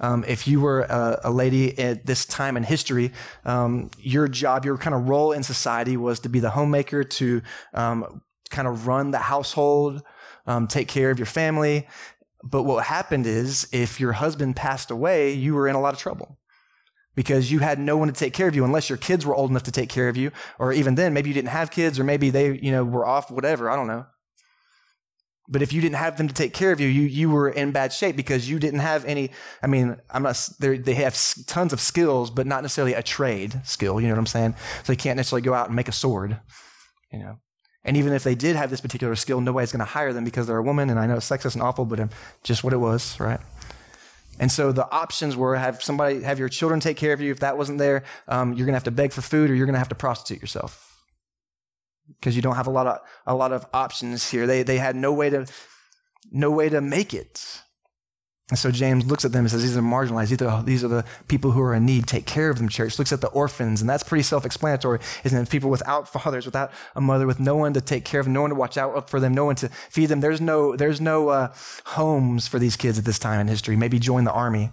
um, 0.00 0.24
if 0.26 0.48
you 0.48 0.60
were 0.60 0.80
a, 0.82 1.20
a, 1.24 1.30
lady 1.30 1.78
at 1.78 2.04
this 2.04 2.26
time 2.26 2.56
in 2.56 2.64
history, 2.64 3.12
um, 3.44 3.90
your 3.98 4.26
job, 4.26 4.64
your 4.64 4.76
kind 4.76 4.94
of 4.94 5.08
role 5.08 5.32
in 5.32 5.42
society 5.42 5.96
was 5.96 6.20
to 6.20 6.28
be 6.28 6.40
the 6.40 6.50
homemaker, 6.50 7.04
to 7.04 7.42
um, 7.72 8.22
kind 8.50 8.66
of 8.66 8.86
run 8.86 9.12
the 9.12 9.18
household, 9.18 10.02
um, 10.46 10.66
take 10.66 10.88
care 10.88 11.10
of 11.10 11.18
your 11.18 11.26
family. 11.26 11.86
But 12.42 12.64
what 12.64 12.84
happened 12.84 13.26
is, 13.26 13.68
if 13.72 14.00
your 14.00 14.12
husband 14.12 14.56
passed 14.56 14.90
away, 14.90 15.32
you 15.32 15.54
were 15.54 15.68
in 15.68 15.76
a 15.76 15.80
lot 15.80 15.94
of 15.94 16.00
trouble 16.00 16.38
because 17.14 17.50
you 17.50 17.60
had 17.60 17.78
no 17.78 17.96
one 17.96 18.08
to 18.08 18.14
take 18.14 18.34
care 18.34 18.46
of 18.46 18.54
you 18.54 18.64
unless 18.64 18.88
your 18.90 18.98
kids 18.98 19.24
were 19.24 19.34
old 19.34 19.50
enough 19.50 19.64
to 19.64 19.72
take 19.72 19.88
care 19.88 20.08
of 20.08 20.16
you, 20.16 20.30
or 20.58 20.72
even 20.72 20.96
then, 20.96 21.12
maybe 21.14 21.30
you 21.30 21.34
didn't 21.34 21.48
have 21.48 21.70
kids, 21.70 21.98
or 21.98 22.04
maybe 22.04 22.30
they, 22.30 22.58
you 22.58 22.70
know, 22.70 22.84
were 22.84 23.06
off, 23.06 23.30
whatever. 23.30 23.70
I 23.70 23.76
don't 23.76 23.86
know. 23.86 24.06
But 25.48 25.62
if 25.62 25.72
you 25.72 25.80
didn't 25.80 25.96
have 25.96 26.16
them 26.16 26.26
to 26.28 26.34
take 26.34 26.52
care 26.52 26.72
of 26.72 26.80
you, 26.80 26.88
you, 26.88 27.02
you 27.02 27.30
were 27.30 27.48
in 27.48 27.70
bad 27.70 27.92
shape 27.92 28.16
because 28.16 28.50
you 28.50 28.58
didn't 28.58 28.80
have 28.80 29.04
any. 29.04 29.30
I 29.62 29.68
mean, 29.68 29.96
I'm 30.10 30.22
not, 30.22 30.48
they 30.58 30.94
have 30.94 31.16
tons 31.46 31.72
of 31.72 31.80
skills, 31.80 32.30
but 32.30 32.46
not 32.46 32.62
necessarily 32.62 32.94
a 32.94 33.02
trade 33.02 33.60
skill. 33.64 34.00
You 34.00 34.08
know 34.08 34.14
what 34.14 34.20
I'm 34.20 34.26
saying? 34.26 34.54
So 34.82 34.92
they 34.92 34.96
can't 34.96 35.16
necessarily 35.16 35.42
go 35.42 35.54
out 35.54 35.66
and 35.66 35.76
make 35.76 35.88
a 35.88 35.92
sword, 35.92 36.38
you 37.12 37.20
know. 37.20 37.38
And 37.84 37.96
even 37.96 38.12
if 38.12 38.24
they 38.24 38.34
did 38.34 38.56
have 38.56 38.70
this 38.70 38.80
particular 38.80 39.14
skill, 39.14 39.40
nobody's 39.40 39.70
going 39.70 39.78
to 39.78 39.84
hire 39.84 40.12
them 40.12 40.24
because 40.24 40.48
they're 40.48 40.56
a 40.56 40.62
woman. 40.62 40.90
And 40.90 40.98
I 40.98 41.06
know 41.06 41.16
it's 41.16 41.30
sexist 41.30 41.54
and 41.54 41.62
awful, 41.62 41.84
but 41.84 42.10
just 42.42 42.64
what 42.64 42.72
it 42.72 42.78
was, 42.78 43.18
right? 43.20 43.38
And 44.40 44.50
so 44.50 44.72
the 44.72 44.90
options 44.90 45.36
were 45.36 45.54
have 45.54 45.80
somebody, 45.80 46.22
have 46.22 46.40
your 46.40 46.48
children 46.48 46.80
take 46.80 46.96
care 46.96 47.12
of 47.12 47.20
you. 47.20 47.30
If 47.30 47.40
that 47.40 47.56
wasn't 47.56 47.78
there, 47.78 48.02
um, 48.26 48.54
you're 48.54 48.66
going 48.66 48.72
to 48.72 48.76
have 48.76 48.84
to 48.84 48.90
beg 48.90 49.12
for 49.12 49.22
food 49.22 49.50
or 49.50 49.54
you're 49.54 49.66
going 49.66 49.74
to 49.74 49.78
have 49.78 49.88
to 49.90 49.94
prostitute 49.94 50.42
yourself 50.42 50.85
because 52.08 52.36
you 52.36 52.42
don't 52.42 52.56
have 52.56 52.66
a 52.66 52.70
lot 52.70 52.86
of 52.86 52.98
a 53.26 53.34
lot 53.34 53.52
of 53.52 53.66
options 53.72 54.30
here. 54.30 54.46
They 54.46 54.62
they 54.62 54.78
had 54.78 54.96
no 54.96 55.12
way 55.12 55.30
to 55.30 55.46
no 56.30 56.50
way 56.50 56.68
to 56.68 56.80
make 56.80 57.14
it. 57.14 57.62
And 58.48 58.56
so 58.56 58.70
James 58.70 59.04
looks 59.04 59.24
at 59.24 59.32
them 59.32 59.40
and 59.40 59.50
says, 59.50 59.62
These 59.62 59.76
are 59.76 59.82
marginalized. 59.82 60.28
These 60.28 60.42
are, 60.42 60.62
these 60.62 60.84
are 60.84 60.88
the 60.88 61.04
people 61.26 61.50
who 61.50 61.60
are 61.62 61.74
in 61.74 61.84
need. 61.84 62.06
Take 62.06 62.26
care 62.26 62.48
of 62.48 62.58
them, 62.58 62.68
church. 62.68 62.96
Looks 62.96 63.12
at 63.12 63.20
the 63.20 63.26
orphans, 63.28 63.80
and 63.80 63.90
that's 63.90 64.04
pretty 64.04 64.22
self 64.22 64.46
explanatory, 64.46 65.00
isn't 65.24 65.36
it? 65.36 65.50
People 65.50 65.68
without 65.68 66.08
fathers, 66.08 66.46
without 66.46 66.70
a 66.94 67.00
mother, 67.00 67.26
with 67.26 67.40
no 67.40 67.56
one 67.56 67.72
to 67.74 67.80
take 67.80 68.04
care 68.04 68.20
of 68.20 68.26
them, 68.26 68.34
no 68.34 68.42
one 68.42 68.50
to 68.50 68.56
watch 68.56 68.78
out 68.78 69.10
for 69.10 69.18
them, 69.18 69.34
no 69.34 69.44
one 69.44 69.56
to 69.56 69.68
feed 69.90 70.06
them. 70.06 70.20
There's 70.20 70.40
no, 70.40 70.76
there's 70.76 71.00
no 71.00 71.28
uh, 71.30 71.52
homes 71.86 72.46
for 72.46 72.60
these 72.60 72.76
kids 72.76 72.98
at 73.00 73.04
this 73.04 73.18
time 73.18 73.40
in 73.40 73.48
history. 73.48 73.74
Maybe 73.74 73.98
join 73.98 74.22
the 74.22 74.32
army. 74.32 74.70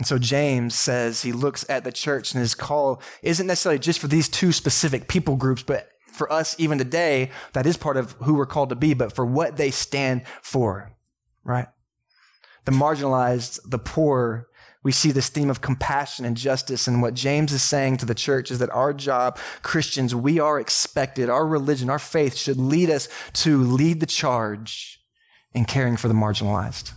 And 0.00 0.06
so 0.06 0.18
James 0.18 0.74
says 0.74 1.20
he 1.20 1.30
looks 1.30 1.68
at 1.68 1.84
the 1.84 1.92
church 1.92 2.32
and 2.32 2.40
his 2.40 2.54
call 2.54 3.02
isn't 3.22 3.46
necessarily 3.46 3.78
just 3.78 3.98
for 3.98 4.08
these 4.08 4.30
two 4.30 4.50
specific 4.50 5.08
people 5.08 5.36
groups, 5.36 5.62
but 5.62 5.90
for 6.10 6.32
us 6.32 6.56
even 6.58 6.78
today, 6.78 7.30
that 7.52 7.66
is 7.66 7.76
part 7.76 7.98
of 7.98 8.12
who 8.12 8.32
we're 8.32 8.46
called 8.46 8.70
to 8.70 8.74
be, 8.74 8.94
but 8.94 9.14
for 9.14 9.26
what 9.26 9.58
they 9.58 9.70
stand 9.70 10.22
for, 10.40 10.90
right? 11.44 11.66
The 12.64 12.72
marginalized, 12.72 13.60
the 13.68 13.78
poor, 13.78 14.48
we 14.82 14.90
see 14.90 15.10
this 15.10 15.28
theme 15.28 15.50
of 15.50 15.60
compassion 15.60 16.24
and 16.24 16.34
justice. 16.34 16.88
And 16.88 17.02
what 17.02 17.12
James 17.12 17.52
is 17.52 17.60
saying 17.60 17.98
to 17.98 18.06
the 18.06 18.14
church 18.14 18.50
is 18.50 18.58
that 18.60 18.70
our 18.70 18.94
job, 18.94 19.38
Christians, 19.60 20.14
we 20.14 20.40
are 20.40 20.58
expected, 20.58 21.28
our 21.28 21.46
religion, 21.46 21.90
our 21.90 21.98
faith 21.98 22.36
should 22.36 22.56
lead 22.56 22.88
us 22.88 23.06
to 23.34 23.62
lead 23.62 24.00
the 24.00 24.06
charge 24.06 24.98
in 25.52 25.66
caring 25.66 25.98
for 25.98 26.08
the 26.08 26.14
marginalized 26.14 26.94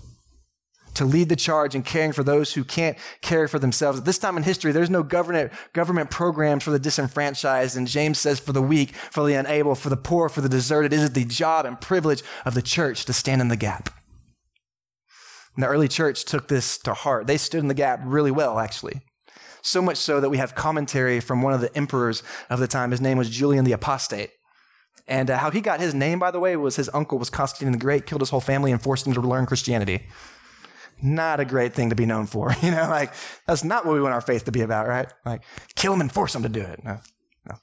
to 0.96 1.06
lead 1.06 1.30
the 1.30 1.36
charge 1.36 1.76
in 1.76 1.84
caring 1.84 2.12
for 2.12 2.24
those 2.24 2.54
who 2.54 2.64
can't 2.64 2.98
care 3.22 3.48
for 3.48 3.60
themselves. 3.60 4.00
At 4.00 4.06
this 4.06 4.18
time 4.18 4.38
in 4.38 4.44
history, 4.44 4.72
there's 4.72 4.90
no 4.90 5.04
government, 5.04 5.52
government 5.74 6.10
programs 6.10 6.64
for 6.64 6.72
the 6.72 6.80
disenfranchised. 6.80 7.76
And 7.76 7.88
James 7.88 8.20
says 8.20 8.40
for 8.40 8.54
the 8.54 8.62
weak, 8.62 8.96
for 8.96 9.26
the 9.26 9.34
unable, 9.34 9.76
for 9.76 9.90
the 9.90 9.98
poor, 9.98 10.30
for 10.30 10.42
the 10.42 10.50
deserted, 10.50 10.94
it 10.94 11.00
is 11.00 11.12
the 11.12 11.26
job 11.26 11.66
and 11.66 11.80
privilege 11.80 12.24
of 12.46 12.54
the 12.54 12.62
church 12.62 13.06
to 13.06 13.14
stand 13.14 13.42
in 13.42 13.48
the 13.48 13.58
gap. 13.58 13.90
And 15.56 15.64
the 15.64 15.68
early 15.68 15.88
church 15.88 16.26
took 16.26 16.48
this 16.48 16.78
to 16.80 16.94
heart. 16.94 17.28
They 17.28 17.38
stood 17.38 17.60
in 17.60 17.68
the 17.68 17.74
gap 17.74 18.02
really 18.04 18.32
well, 18.32 18.60
actually. 18.60 19.02
So 19.62 19.82
much 19.82 19.98
so 19.98 20.20
that 20.20 20.30
we 20.30 20.38
have 20.38 20.56
commentary 20.56 21.20
from 21.20 21.42
one 21.42 21.54
of 21.54 21.62
the 21.62 21.76
emperors 21.78 22.24
of 22.50 22.60
the 22.60 22.68
time. 22.68 22.92
His 22.92 23.00
name 23.00 23.18
was 23.18 23.30
Julian 23.30 23.64
the 23.64 23.72
Apostate. 23.72 24.32
And 25.08 25.30
uh, 25.30 25.38
how 25.38 25.52
he 25.52 25.62
got 25.62 25.80
his 25.80 25.94
name, 25.94 26.20
by 26.20 26.32
the 26.32 26.40
way, 26.40 26.56
was 26.56 26.76
his 26.76 26.90
uncle 26.94 27.20
was 27.20 27.30
Constantine 27.30 27.72
the 27.72 27.78
Great, 27.78 28.06
killed 28.06 28.22
his 28.22 28.30
whole 28.30 28.40
family 28.40 28.72
and 28.72 28.82
forced 28.82 29.06
him 29.06 29.14
to 29.14 29.22
learn 29.22 29.46
Christianity 29.46 30.04
not 31.04 31.40
a 31.40 31.46
great 31.46 31.74
thing 31.74 31.90
to 31.90 31.96
be 31.96 32.06
known 32.06 32.26
for. 32.26 32.54
You 32.64 32.72
know, 32.72 32.88
like 32.90 33.14
that's 33.46 33.64
not 33.64 33.86
what 33.86 33.94
we 33.94 34.02
want 34.02 34.14
our 34.14 34.22
faith 34.22 34.46
to 34.46 34.52
be 34.52 34.62
about, 34.62 34.88
right? 34.88 35.12
Like 35.26 35.44
kill 35.76 35.92
them 35.92 36.02
and 36.02 36.12
force 36.12 36.32
them 36.32 36.44
to 36.44 36.50
do 36.50 36.62
it. 36.62 36.82
No, 36.84 37.00
no. 37.46 37.56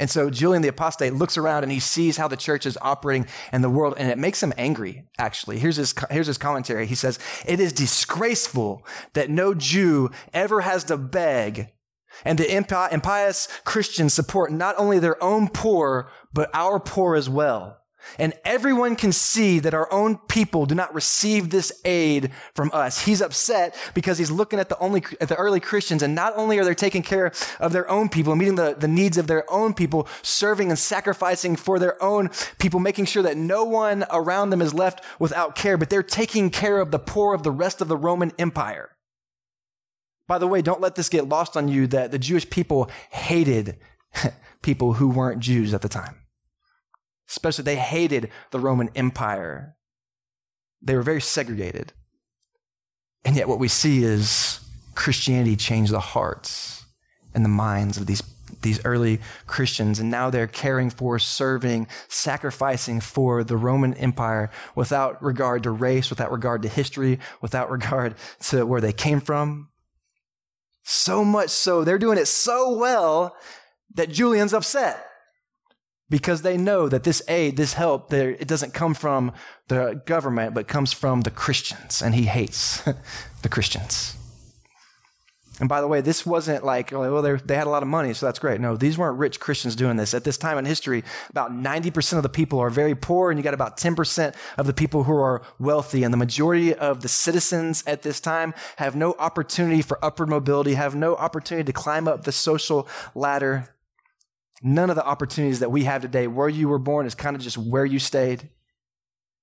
And 0.00 0.10
so 0.10 0.28
Julian 0.28 0.62
the 0.62 0.68
apostate 0.68 1.14
looks 1.14 1.38
around 1.38 1.62
and 1.62 1.70
he 1.70 1.78
sees 1.78 2.16
how 2.16 2.26
the 2.26 2.36
church 2.36 2.66
is 2.66 2.76
operating 2.82 3.28
in 3.52 3.62
the 3.62 3.70
world 3.70 3.94
and 3.98 4.10
it 4.10 4.18
makes 4.18 4.42
him 4.42 4.52
angry, 4.58 5.04
actually. 5.16 5.60
Here's 5.60 5.76
his, 5.76 5.94
here's 6.10 6.26
his 6.26 6.38
commentary. 6.38 6.86
He 6.86 6.96
says, 6.96 7.20
it 7.46 7.60
is 7.60 7.72
disgraceful 7.72 8.84
that 9.12 9.30
no 9.30 9.54
Jew 9.54 10.10
ever 10.34 10.62
has 10.62 10.82
to 10.84 10.96
beg 10.96 11.68
and 12.24 12.38
the 12.38 12.52
impious 12.52 13.48
Christians 13.64 14.14
support 14.14 14.50
not 14.52 14.74
only 14.78 14.98
their 14.98 15.22
own 15.22 15.48
poor, 15.48 16.10
but 16.32 16.50
our 16.52 16.80
poor 16.80 17.14
as 17.14 17.28
well. 17.28 17.77
And 18.18 18.34
everyone 18.44 18.96
can 18.96 19.12
see 19.12 19.58
that 19.58 19.74
our 19.74 19.92
own 19.92 20.18
people 20.28 20.66
do 20.66 20.74
not 20.74 20.94
receive 20.94 21.50
this 21.50 21.72
aid 21.84 22.30
from 22.54 22.70
us. 22.72 23.04
He's 23.04 23.20
upset 23.20 23.76
because 23.94 24.18
he's 24.18 24.30
looking 24.30 24.58
at 24.58 24.68
the 24.68 24.78
only, 24.78 25.04
at 25.20 25.28
the 25.28 25.36
early 25.36 25.60
Christians 25.60 26.02
and 26.02 26.14
not 26.14 26.36
only 26.36 26.58
are 26.58 26.64
they 26.64 26.74
taking 26.74 27.02
care 27.02 27.32
of 27.60 27.72
their 27.72 27.88
own 27.90 28.08
people, 28.08 28.34
meeting 28.36 28.54
the, 28.54 28.74
the 28.78 28.88
needs 28.88 29.18
of 29.18 29.26
their 29.26 29.50
own 29.52 29.74
people, 29.74 30.08
serving 30.22 30.70
and 30.70 30.78
sacrificing 30.78 31.56
for 31.56 31.78
their 31.78 32.02
own 32.02 32.30
people, 32.58 32.80
making 32.80 33.04
sure 33.04 33.22
that 33.22 33.36
no 33.36 33.64
one 33.64 34.04
around 34.10 34.50
them 34.50 34.62
is 34.62 34.74
left 34.74 35.04
without 35.18 35.54
care, 35.54 35.76
but 35.76 35.90
they're 35.90 36.02
taking 36.02 36.50
care 36.50 36.80
of 36.80 36.90
the 36.90 36.98
poor 36.98 37.34
of 37.34 37.42
the 37.42 37.50
rest 37.50 37.80
of 37.80 37.88
the 37.88 37.96
Roman 37.96 38.32
Empire. 38.38 38.96
By 40.26 40.38
the 40.38 40.46
way, 40.46 40.60
don't 40.60 40.80
let 40.80 40.94
this 40.94 41.08
get 41.08 41.28
lost 41.28 41.56
on 41.56 41.68
you 41.68 41.86
that 41.88 42.10
the 42.10 42.18
Jewish 42.18 42.48
people 42.48 42.90
hated 43.10 43.78
people 44.62 44.94
who 44.94 45.08
weren't 45.08 45.40
Jews 45.40 45.72
at 45.72 45.82
the 45.82 45.88
time. 45.88 46.16
Especially, 47.28 47.64
they 47.64 47.76
hated 47.76 48.30
the 48.50 48.60
Roman 48.60 48.88
Empire. 48.94 49.76
They 50.80 50.94
were 50.94 51.02
very 51.02 51.20
segregated. 51.20 51.92
And 53.24 53.36
yet, 53.36 53.48
what 53.48 53.58
we 53.58 53.68
see 53.68 54.02
is 54.02 54.60
Christianity 54.94 55.56
changed 55.56 55.92
the 55.92 56.00
hearts 56.00 56.84
and 57.34 57.44
the 57.44 57.50
minds 57.50 57.98
of 57.98 58.06
these, 58.06 58.22
these 58.62 58.82
early 58.84 59.20
Christians. 59.46 59.98
And 59.98 60.10
now 60.10 60.30
they're 60.30 60.46
caring 60.46 60.88
for, 60.88 61.18
serving, 61.18 61.88
sacrificing 62.08 63.00
for 63.00 63.44
the 63.44 63.56
Roman 63.56 63.92
Empire 63.94 64.50
without 64.74 65.22
regard 65.22 65.64
to 65.64 65.70
race, 65.70 66.08
without 66.08 66.32
regard 66.32 66.62
to 66.62 66.68
history, 66.68 67.18
without 67.42 67.70
regard 67.70 68.14
to 68.44 68.64
where 68.64 68.80
they 68.80 68.92
came 68.92 69.20
from. 69.20 69.68
So 70.82 71.22
much 71.24 71.50
so, 71.50 71.84
they're 71.84 71.98
doing 71.98 72.16
it 72.16 72.26
so 72.26 72.72
well 72.78 73.36
that 73.94 74.08
Julian's 74.08 74.54
upset 74.54 75.07
because 76.10 76.42
they 76.42 76.56
know 76.56 76.88
that 76.88 77.04
this 77.04 77.22
aid, 77.28 77.56
this 77.56 77.74
help, 77.74 78.12
it 78.12 78.48
doesn't 78.48 78.72
come 78.72 78.94
from 78.94 79.32
the 79.68 80.00
government, 80.06 80.54
but 80.54 80.66
comes 80.66 80.92
from 80.92 81.22
the 81.22 81.30
Christians, 81.30 82.02
and 82.02 82.14
he 82.14 82.24
hates 82.24 82.82
the 83.42 83.48
Christians. 83.48 84.18
And 85.60 85.68
by 85.68 85.80
the 85.80 85.88
way, 85.88 86.00
this 86.00 86.24
wasn't 86.24 86.64
like, 86.64 86.92
oh, 86.92 87.12
well, 87.12 87.38
they 87.44 87.56
had 87.56 87.66
a 87.66 87.70
lot 87.70 87.82
of 87.82 87.88
money, 87.88 88.14
so 88.14 88.26
that's 88.26 88.38
great. 88.38 88.60
No, 88.60 88.76
these 88.76 88.96
weren't 88.96 89.18
rich 89.18 89.40
Christians 89.40 89.74
doing 89.74 89.96
this. 89.96 90.14
At 90.14 90.22
this 90.22 90.38
time 90.38 90.56
in 90.56 90.64
history, 90.64 91.02
about 91.30 91.50
90% 91.50 92.16
of 92.16 92.22
the 92.22 92.28
people 92.28 92.60
are 92.60 92.70
very 92.70 92.94
poor, 92.94 93.30
and 93.30 93.38
you 93.38 93.42
got 93.42 93.54
about 93.54 93.76
10% 93.76 94.34
of 94.56 94.66
the 94.66 94.72
people 94.72 95.04
who 95.04 95.16
are 95.16 95.42
wealthy. 95.58 96.04
And 96.04 96.12
the 96.12 96.18
majority 96.18 96.74
of 96.74 97.02
the 97.02 97.08
citizens 97.08 97.82
at 97.86 98.02
this 98.02 98.20
time 98.20 98.54
have 98.76 98.94
no 98.94 99.14
opportunity 99.18 99.82
for 99.82 100.02
upward 100.04 100.28
mobility, 100.28 100.74
have 100.74 100.94
no 100.94 101.16
opportunity 101.16 101.66
to 101.66 101.72
climb 101.72 102.06
up 102.06 102.22
the 102.22 102.32
social 102.32 102.86
ladder. 103.14 103.68
None 104.62 104.90
of 104.90 104.96
the 104.96 105.06
opportunities 105.06 105.60
that 105.60 105.70
we 105.70 105.84
have 105.84 106.02
today, 106.02 106.26
where 106.26 106.48
you 106.48 106.68
were 106.68 106.78
born, 106.78 107.06
is 107.06 107.14
kind 107.14 107.36
of 107.36 107.42
just 107.42 107.58
where 107.58 107.86
you 107.86 107.98
stayed. 107.98 108.50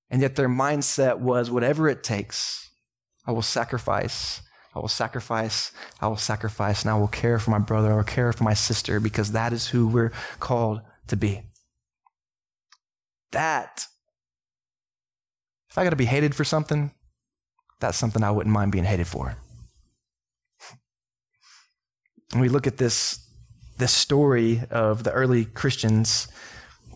And 0.10 0.22
yet 0.22 0.36
their 0.36 0.50
mindset 0.50 1.20
was 1.20 1.50
whatever 1.50 1.88
it 1.88 2.04
takes, 2.04 2.70
I 3.26 3.32
will 3.32 3.42
sacrifice. 3.42 4.42
I 4.76 4.80
will 4.80 4.90
sacrifice. 4.90 5.72
I 6.02 6.08
will 6.08 6.18
sacrifice. 6.18 6.82
And 6.82 6.92
I 6.92 6.98
will 6.98 7.08
care 7.08 7.40
for 7.40 7.50
my 7.52 7.60
brother. 7.60 7.94
I 7.94 7.96
will 7.96 8.04
care 8.04 8.32
for 8.34 8.44
my 8.44 8.54
sister 8.54 9.00
because 9.00 9.32
that 9.32 9.54
is 9.54 9.68
who 9.68 9.88
we're 9.88 10.12
called 10.40 10.82
to 11.08 11.16
be. 11.16 11.42
That 13.32 13.88
if 15.70 15.78
I 15.78 15.84
got 15.84 15.92
to 15.92 15.96
be 15.96 16.06
hated 16.06 16.36
for 16.36 16.44
something, 16.44 16.92
that's 17.80 17.98
something 17.98 18.24
I 18.24 18.32
wouldn't 18.32 18.54
mind 18.54 18.72
being 18.72 18.86
hated 18.86 19.08
for. 19.08 19.38
And 22.32 22.42
we 22.42 22.50
look 22.50 22.66
at 22.66 22.78
this, 22.78 23.25
this 23.78 23.92
story 23.92 24.64
of 24.70 25.04
the 25.04 25.12
early 25.12 25.46
Christians, 25.46 26.28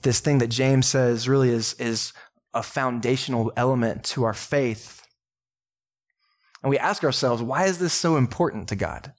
this 0.02 0.20
thing 0.20 0.38
that 0.40 0.48
James 0.48 0.88
says 0.88 1.28
really 1.28 1.50
is, 1.50 1.74
is 1.76 2.14
a 2.54 2.64
foundational 2.64 3.52
element 3.56 4.04
to 4.06 4.24
our 4.24 4.34
faith. 4.34 5.06
And 6.64 6.70
we 6.70 6.78
ask 6.78 7.04
ourselves, 7.04 7.42
why 7.42 7.66
is 7.66 7.80
this 7.80 7.94
so 7.94 8.18
important 8.18 8.68
to 8.70 8.76
God? 8.76 9.14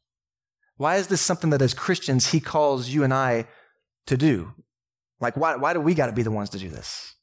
Why 0.76 0.96
is 0.96 1.08
this 1.08 1.20
something 1.20 1.50
that 1.50 1.62
as 1.62 1.74
Christians 1.74 2.28
he 2.28 2.40
calls 2.40 2.88
you 2.88 3.04
and 3.04 3.12
I 3.12 3.46
to 4.06 4.16
do? 4.16 4.52
Like, 5.20 5.36
why, 5.36 5.56
why 5.56 5.74
do 5.74 5.80
we 5.80 5.94
got 5.94 6.06
to 6.06 6.12
be 6.12 6.22
the 6.22 6.30
ones 6.30 6.50
to 6.50 6.58
do 6.58 6.70
this? 6.70 7.14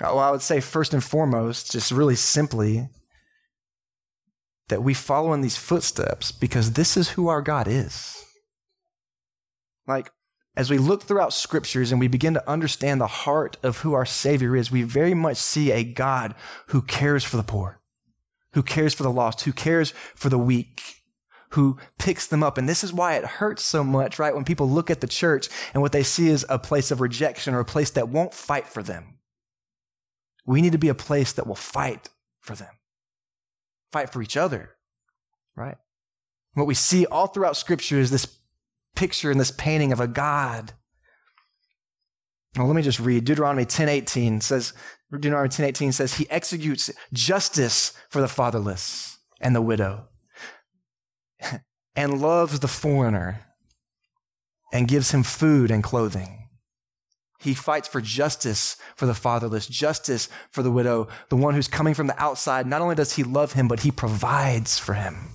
Well, 0.00 0.18
I 0.18 0.30
would 0.30 0.42
say 0.42 0.60
first 0.60 0.92
and 0.92 1.04
foremost, 1.04 1.70
just 1.70 1.92
really 1.92 2.16
simply, 2.16 2.88
that 4.68 4.82
we 4.82 4.94
follow 4.94 5.32
in 5.34 5.42
these 5.42 5.56
footsteps 5.56 6.32
because 6.32 6.72
this 6.72 6.96
is 6.96 7.10
who 7.10 7.28
our 7.28 7.42
God 7.42 7.68
is. 7.68 8.24
Like, 9.86 10.10
as 10.56 10.70
we 10.70 10.78
look 10.78 11.02
throughout 11.02 11.32
scriptures 11.32 11.90
and 11.90 12.00
we 12.00 12.08
begin 12.08 12.34
to 12.34 12.48
understand 12.48 13.00
the 13.00 13.06
heart 13.06 13.56
of 13.62 13.78
who 13.78 13.92
our 13.92 14.06
Savior 14.06 14.56
is, 14.56 14.70
we 14.70 14.82
very 14.82 15.14
much 15.14 15.36
see 15.36 15.72
a 15.72 15.82
God 15.82 16.34
who 16.68 16.80
cares 16.80 17.24
for 17.24 17.36
the 17.36 17.42
poor, 17.42 17.80
who 18.52 18.62
cares 18.62 18.94
for 18.94 19.02
the 19.02 19.10
lost, 19.10 19.42
who 19.42 19.52
cares 19.52 19.92
for 20.14 20.28
the 20.28 20.38
weak, 20.38 21.02
who 21.50 21.78
picks 21.98 22.26
them 22.26 22.42
up. 22.42 22.56
And 22.56 22.68
this 22.68 22.84
is 22.84 22.92
why 22.92 23.14
it 23.14 23.24
hurts 23.24 23.64
so 23.64 23.82
much, 23.82 24.18
right? 24.18 24.34
When 24.34 24.44
people 24.44 24.68
look 24.68 24.90
at 24.90 25.00
the 25.00 25.06
church 25.08 25.48
and 25.72 25.82
what 25.82 25.92
they 25.92 26.04
see 26.04 26.28
is 26.28 26.46
a 26.48 26.58
place 26.58 26.90
of 26.90 27.00
rejection 27.00 27.54
or 27.54 27.60
a 27.60 27.64
place 27.64 27.90
that 27.90 28.08
won't 28.08 28.34
fight 28.34 28.68
for 28.68 28.82
them. 28.82 29.18
We 30.46 30.62
need 30.62 30.72
to 30.72 30.78
be 30.78 30.88
a 30.88 30.94
place 30.94 31.32
that 31.32 31.46
will 31.46 31.54
fight 31.54 32.10
for 32.40 32.54
them, 32.54 32.74
fight 33.90 34.10
for 34.10 34.22
each 34.22 34.36
other, 34.36 34.70
right? 35.56 35.78
What 36.52 36.66
we 36.66 36.74
see 36.74 37.06
all 37.06 37.26
throughout 37.26 37.56
scripture 37.56 37.98
is 37.98 38.10
this 38.10 38.26
picture 38.94 39.30
and 39.30 39.40
this 39.40 39.50
painting 39.50 39.92
of 39.92 40.00
a 40.00 40.08
God. 40.08 40.72
Well, 42.56 42.66
let 42.66 42.76
me 42.76 42.82
just 42.82 43.00
read. 43.00 43.24
Deuteronomy 43.24 43.64
10:18 43.64 44.40
says 44.40 44.72
Deuteronomy 45.10 45.48
10:18 45.48 45.92
says 45.92 46.14
he 46.14 46.30
executes 46.30 46.90
justice 47.12 47.92
for 48.10 48.20
the 48.20 48.28
fatherless 48.28 49.18
and 49.40 49.54
the 49.54 49.62
widow 49.62 50.08
and 51.96 52.20
loves 52.20 52.60
the 52.60 52.68
foreigner 52.68 53.44
and 54.72 54.88
gives 54.88 55.10
him 55.12 55.22
food 55.22 55.70
and 55.70 55.82
clothing. 55.82 56.48
He 57.40 57.54
fights 57.54 57.88
for 57.88 58.00
justice 58.00 58.76
for 58.96 59.06
the 59.06 59.14
fatherless, 59.14 59.66
justice 59.66 60.28
for 60.50 60.62
the 60.62 60.70
widow, 60.70 61.08
the 61.28 61.36
one 61.36 61.54
who's 61.54 61.68
coming 61.68 61.92
from 61.92 62.06
the 62.06 62.20
outside. 62.22 62.66
Not 62.66 62.80
only 62.80 62.94
does 62.94 63.16
he 63.16 63.22
love 63.22 63.52
him, 63.52 63.68
but 63.68 63.80
he 63.80 63.90
provides 63.90 64.78
for 64.78 64.94
him. 64.94 65.28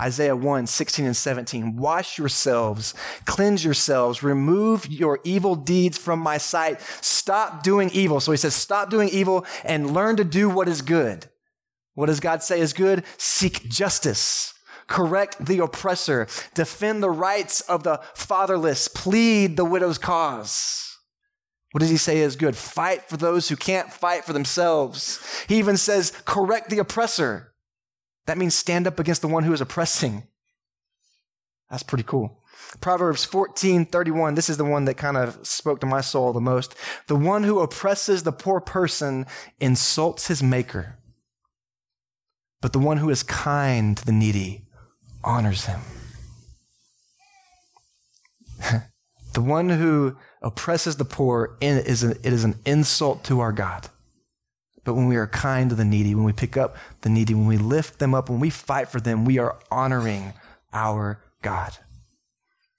Isaiah 0.00 0.36
1, 0.36 0.66
16 0.66 1.06
and 1.06 1.16
17. 1.16 1.76
Wash 1.76 2.18
yourselves, 2.18 2.94
cleanse 3.24 3.64
yourselves, 3.64 4.22
remove 4.22 4.88
your 4.88 5.18
evil 5.24 5.54
deeds 5.56 5.98
from 5.98 6.20
my 6.20 6.38
sight. 6.38 6.80
Stop 7.00 7.62
doing 7.62 7.90
evil. 7.92 8.20
So 8.20 8.30
he 8.30 8.38
says, 8.38 8.54
stop 8.54 8.90
doing 8.90 9.08
evil 9.08 9.44
and 9.64 9.92
learn 9.92 10.16
to 10.16 10.24
do 10.24 10.48
what 10.48 10.68
is 10.68 10.82
good. 10.82 11.26
What 11.94 12.06
does 12.06 12.20
God 12.20 12.42
say 12.42 12.60
is 12.60 12.72
good? 12.72 13.04
Seek 13.16 13.68
justice. 13.68 14.54
Correct 14.86 15.44
the 15.44 15.62
oppressor. 15.62 16.28
Defend 16.54 17.02
the 17.02 17.10
rights 17.10 17.60
of 17.62 17.82
the 17.82 18.00
fatherless. 18.14 18.88
Plead 18.88 19.56
the 19.56 19.64
widow's 19.64 19.98
cause. 19.98 20.96
What 21.72 21.80
does 21.80 21.90
he 21.90 21.98
say 21.98 22.18
is 22.18 22.36
good? 22.36 22.56
Fight 22.56 23.08
for 23.08 23.16
those 23.16 23.48
who 23.48 23.56
can't 23.56 23.92
fight 23.92 24.24
for 24.24 24.32
themselves. 24.32 25.20
He 25.48 25.58
even 25.58 25.76
says, 25.76 26.12
correct 26.24 26.70
the 26.70 26.78
oppressor. 26.78 27.52
That 28.28 28.36
means 28.36 28.54
stand 28.54 28.86
up 28.86 29.00
against 29.00 29.22
the 29.22 29.28
one 29.28 29.44
who 29.44 29.54
is 29.54 29.62
oppressing. 29.62 30.24
That's 31.70 31.82
pretty 31.82 32.04
cool. 32.04 32.44
Proverbs 32.78 33.24
14, 33.24 33.86
31. 33.86 34.34
This 34.34 34.50
is 34.50 34.58
the 34.58 34.66
one 34.66 34.84
that 34.84 34.98
kind 34.98 35.16
of 35.16 35.46
spoke 35.46 35.80
to 35.80 35.86
my 35.86 36.02
soul 36.02 36.34
the 36.34 36.40
most. 36.40 36.74
The 37.06 37.16
one 37.16 37.44
who 37.44 37.60
oppresses 37.60 38.24
the 38.24 38.32
poor 38.32 38.60
person 38.60 39.24
insults 39.60 40.26
his 40.26 40.42
maker, 40.42 40.98
but 42.60 42.74
the 42.74 42.78
one 42.78 42.98
who 42.98 43.08
is 43.08 43.22
kind 43.22 43.96
to 43.96 44.04
the 44.04 44.12
needy 44.12 44.66
honors 45.24 45.64
him. 45.64 45.80
the 49.32 49.40
one 49.40 49.70
who 49.70 50.18
oppresses 50.42 50.96
the 50.96 51.06
poor 51.06 51.56
is 51.62 52.02
an, 52.02 52.10
it 52.22 52.34
is 52.34 52.44
an 52.44 52.56
insult 52.66 53.24
to 53.24 53.40
our 53.40 53.52
God. 53.52 53.88
But 54.88 54.94
when 54.94 55.06
we 55.06 55.16
are 55.16 55.26
kind 55.26 55.68
to 55.68 55.76
the 55.76 55.84
needy, 55.84 56.14
when 56.14 56.24
we 56.24 56.32
pick 56.32 56.56
up 56.56 56.74
the 57.02 57.10
needy, 57.10 57.34
when 57.34 57.46
we 57.46 57.58
lift 57.58 57.98
them 57.98 58.14
up, 58.14 58.30
when 58.30 58.40
we 58.40 58.48
fight 58.48 58.88
for 58.88 59.00
them, 59.00 59.26
we 59.26 59.36
are 59.36 59.58
honoring 59.70 60.32
our 60.72 61.22
God. 61.42 61.76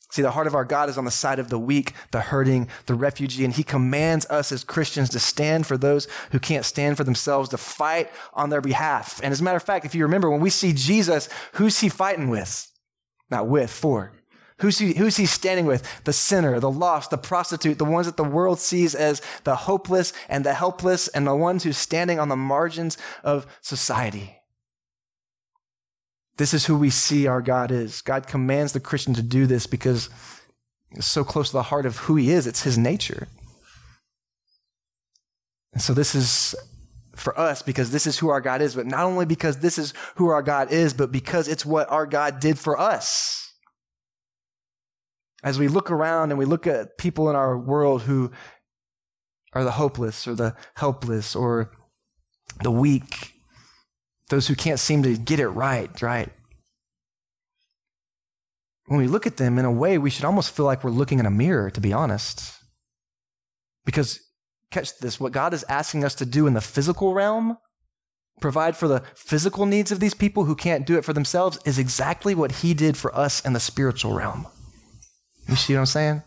See, 0.09 0.23
the 0.23 0.31
heart 0.31 0.47
of 0.47 0.55
our 0.55 0.65
God 0.65 0.89
is 0.89 0.97
on 0.97 1.05
the 1.05 1.11
side 1.11 1.37
of 1.37 1.49
the 1.49 1.59
weak, 1.59 1.93
the 2.09 2.21
hurting, 2.21 2.67
the 2.87 2.95
refugee, 2.95 3.45
and 3.45 3.53
He 3.53 3.61
commands 3.61 4.25
us 4.25 4.51
as 4.51 4.63
Christians 4.63 5.11
to 5.11 5.19
stand 5.19 5.67
for 5.67 5.77
those 5.77 6.07
who 6.31 6.39
can't 6.39 6.65
stand 6.65 6.97
for 6.97 7.03
themselves, 7.03 7.47
to 7.49 7.59
fight 7.59 8.09
on 8.33 8.49
their 8.49 8.59
behalf. 8.59 9.21
And 9.21 9.31
as 9.31 9.39
a 9.39 9.43
matter 9.43 9.57
of 9.57 9.61
fact, 9.61 9.85
if 9.85 9.93
you 9.93 10.01
remember, 10.01 10.31
when 10.31 10.41
we 10.41 10.49
see 10.49 10.73
Jesus, 10.73 11.29
who's 11.53 11.81
He 11.81 11.89
fighting 11.89 12.31
with? 12.31 12.71
Not 13.29 13.47
with, 13.47 13.69
for. 13.69 14.13
Who's 14.59 14.77
he, 14.77 14.93
who's 14.93 15.15
he 15.17 15.25
standing 15.25 15.65
with? 15.65 16.03
The 16.03 16.13
sinner, 16.13 16.59
the 16.59 16.71
lost, 16.71 17.11
the 17.11 17.17
prostitute, 17.17 17.77
the 17.77 17.85
ones 17.85 18.07
that 18.07 18.17
the 18.17 18.23
world 18.25 18.59
sees 18.59 18.93
as 18.93 19.21
the 19.45 19.55
hopeless 19.55 20.11
and 20.27 20.45
the 20.45 20.53
helpless, 20.53 21.07
and 21.07 21.25
the 21.25 21.35
ones 21.35 21.63
who's 21.63 21.77
standing 21.77 22.19
on 22.19 22.27
the 22.27 22.35
margins 22.35 22.97
of 23.23 23.47
society. 23.61 24.35
This 26.37 26.53
is 26.53 26.65
who 26.65 26.77
we 26.77 26.89
see 26.89 27.25
our 27.25 27.41
God 27.41 27.71
is. 27.71 28.01
God 28.01 28.27
commands 28.27 28.73
the 28.73 28.79
Christian 28.81 29.13
to 29.13 29.21
do 29.21 29.45
this 29.45 29.65
because 29.65 30.09
it's 30.91 31.07
so 31.07 31.23
close 31.23 31.47
to 31.49 31.57
the 31.57 31.63
heart 31.63 31.85
of 31.85 31.97
who 31.97 32.17
he 32.17 32.31
is. 32.31 32.45
It's 32.45 32.63
his 32.63 32.77
nature. 32.77 33.29
And 35.71 35.81
so 35.81 35.93
this 35.93 36.15
is 36.15 36.53
for 37.15 37.37
us 37.39 37.61
because 37.61 37.91
this 37.91 38.07
is 38.07 38.19
who 38.19 38.29
our 38.29 38.41
God 38.41 38.61
is, 38.61 38.75
but 38.75 38.87
not 38.87 39.05
only 39.05 39.25
because 39.25 39.59
this 39.59 39.77
is 39.77 39.93
who 40.15 40.27
our 40.27 40.41
God 40.41 40.71
is, 40.71 40.93
but 40.93 41.11
because 41.11 41.47
it's 41.47 41.65
what 41.65 41.89
our 41.89 42.05
God 42.05 42.41
did 42.41 42.59
for 42.59 42.77
us 42.77 43.48
as 45.43 45.57
we 45.57 45.67
look 45.67 45.89
around 45.89 46.31
and 46.31 46.39
we 46.39 46.45
look 46.45 46.67
at 46.67 46.97
people 46.97 47.29
in 47.29 47.35
our 47.35 47.57
world 47.57 48.03
who 48.03 48.31
are 49.53 49.63
the 49.63 49.71
hopeless 49.71 50.27
or 50.27 50.35
the 50.35 50.55
helpless 50.75 51.35
or 51.35 51.71
the 52.61 52.71
weak, 52.71 53.33
those 54.29 54.47
who 54.47 54.55
can't 54.55 54.79
seem 54.79 55.03
to 55.03 55.17
get 55.17 55.39
it 55.39 55.47
right, 55.47 56.01
right? 56.01 56.29
When 58.87 58.99
we 58.99 59.07
look 59.07 59.27
at 59.27 59.37
them, 59.37 59.59
in 59.59 59.65
a 59.65 59.71
way, 59.71 59.97
we 59.97 60.09
should 60.09 60.25
almost 60.25 60.51
feel 60.51 60.65
like 60.65 60.83
we're 60.83 60.89
looking 60.89 61.19
in 61.19 61.25
a 61.25 61.31
mirror, 61.31 61.69
to 61.69 61.81
be 61.81 61.93
honest. 61.93 62.53
Because, 63.85 64.19
catch 64.71 64.97
this, 64.97 65.19
what 65.19 65.31
God 65.31 65.53
is 65.53 65.63
asking 65.69 66.03
us 66.03 66.15
to 66.15 66.25
do 66.25 66.47
in 66.47 66.53
the 66.53 66.61
physical 66.61 67.13
realm, 67.13 67.57
provide 68.41 68.75
for 68.75 68.87
the 68.87 69.03
physical 69.15 69.67
needs 69.67 69.91
of 69.91 69.99
these 69.99 70.15
people 70.15 70.45
who 70.45 70.55
can't 70.55 70.87
do 70.87 70.97
it 70.97 71.05
for 71.05 71.13
themselves, 71.13 71.59
is 71.65 71.77
exactly 71.77 72.33
what 72.33 72.51
He 72.51 72.73
did 72.73 72.97
for 72.97 73.15
us 73.15 73.45
in 73.45 73.53
the 73.53 73.59
spiritual 73.59 74.13
realm. 74.13 74.47
You 75.49 75.55
see 75.55 75.73
what 75.73 75.79
I'm 75.79 75.85
saying? 75.87 76.23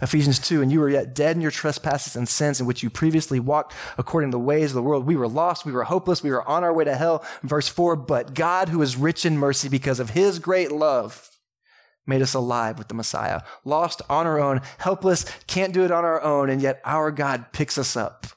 Ephesians 0.00 0.38
2, 0.38 0.62
and 0.62 0.70
you 0.70 0.78
were 0.78 0.88
yet 0.88 1.12
dead 1.12 1.34
in 1.34 1.42
your 1.42 1.50
trespasses 1.50 2.14
and 2.14 2.28
sins 2.28 2.60
in 2.60 2.66
which 2.66 2.84
you 2.84 2.90
previously 2.90 3.40
walked 3.40 3.74
according 3.98 4.30
to 4.30 4.36
the 4.36 4.42
ways 4.42 4.70
of 4.70 4.74
the 4.76 4.82
world. 4.82 5.06
We 5.06 5.16
were 5.16 5.26
lost. 5.26 5.66
We 5.66 5.72
were 5.72 5.82
hopeless. 5.82 6.22
We 6.22 6.30
were 6.30 6.48
on 6.48 6.62
our 6.62 6.72
way 6.72 6.84
to 6.84 6.94
hell. 6.94 7.24
Verse 7.42 7.66
4, 7.66 7.96
but 7.96 8.34
God, 8.34 8.68
who 8.68 8.80
is 8.80 8.96
rich 8.96 9.26
in 9.26 9.36
mercy 9.36 9.68
because 9.68 9.98
of 9.98 10.10
his 10.10 10.38
great 10.38 10.70
love, 10.70 11.28
made 12.06 12.22
us 12.22 12.32
alive 12.32 12.78
with 12.78 12.86
the 12.86 12.94
Messiah. 12.94 13.40
Lost 13.64 14.00
on 14.08 14.24
our 14.24 14.38
own, 14.38 14.62
helpless, 14.78 15.24
can't 15.48 15.74
do 15.74 15.84
it 15.84 15.90
on 15.90 16.04
our 16.04 16.22
own, 16.22 16.48
and 16.48 16.62
yet 16.62 16.80
our 16.84 17.10
God 17.10 17.52
picks 17.52 17.76
us 17.76 17.96
up 17.96 18.28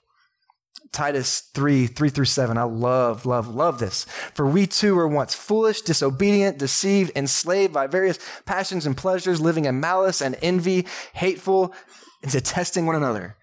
Titus 0.92 1.40
3, 1.54 1.88
3 1.88 2.10
through 2.10 2.26
7. 2.26 2.58
I 2.58 2.64
love, 2.64 3.26
love, 3.26 3.48
love 3.48 3.80
this. 3.80 4.04
For 4.34 4.46
we 4.46 4.68
too 4.68 4.96
were 4.96 5.08
once 5.08 5.34
foolish, 5.34 5.82
disobedient, 5.82 6.58
deceived, 6.58 7.14
enslaved 7.16 7.74
by 7.74 7.88
various 7.88 8.20
passions 8.46 8.86
and 8.86 8.98
pleasures, 8.98 9.40
living 9.40 9.64
in 9.66 9.80
malice 9.80 10.22
and 10.22 10.38
envy, 10.42 10.86
hateful, 11.14 11.74
and 12.22 12.32
detesting 12.32 12.86
one 12.86 12.98
another. 12.98 13.38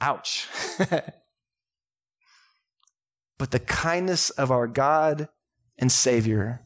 Ouch. 0.00 0.48
but 3.38 3.50
the 3.50 3.58
kindness 3.58 4.30
of 4.30 4.50
our 4.50 4.66
God 4.66 5.28
and 5.78 5.92
Savior 5.92 6.62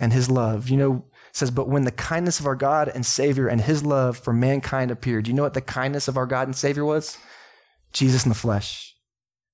and 0.00 0.12
his 0.12 0.28
love, 0.28 0.68
you 0.68 0.76
know, 0.76 1.04
says, 1.30 1.52
But 1.52 1.68
when 1.68 1.84
the 1.84 1.92
kindness 1.92 2.40
of 2.40 2.46
our 2.46 2.56
God 2.56 2.88
and 2.88 3.06
Savior 3.06 3.46
and 3.46 3.60
his 3.60 3.84
love 3.84 4.18
for 4.18 4.32
mankind 4.32 4.90
appeared, 4.90 5.28
you 5.28 5.34
know 5.34 5.44
what 5.44 5.54
the 5.54 5.60
kindness 5.60 6.08
of 6.08 6.16
our 6.16 6.26
God 6.26 6.48
and 6.48 6.56
Savior 6.56 6.84
was? 6.84 7.16
Jesus 7.92 8.24
in 8.24 8.28
the 8.28 8.34
flesh 8.34 8.95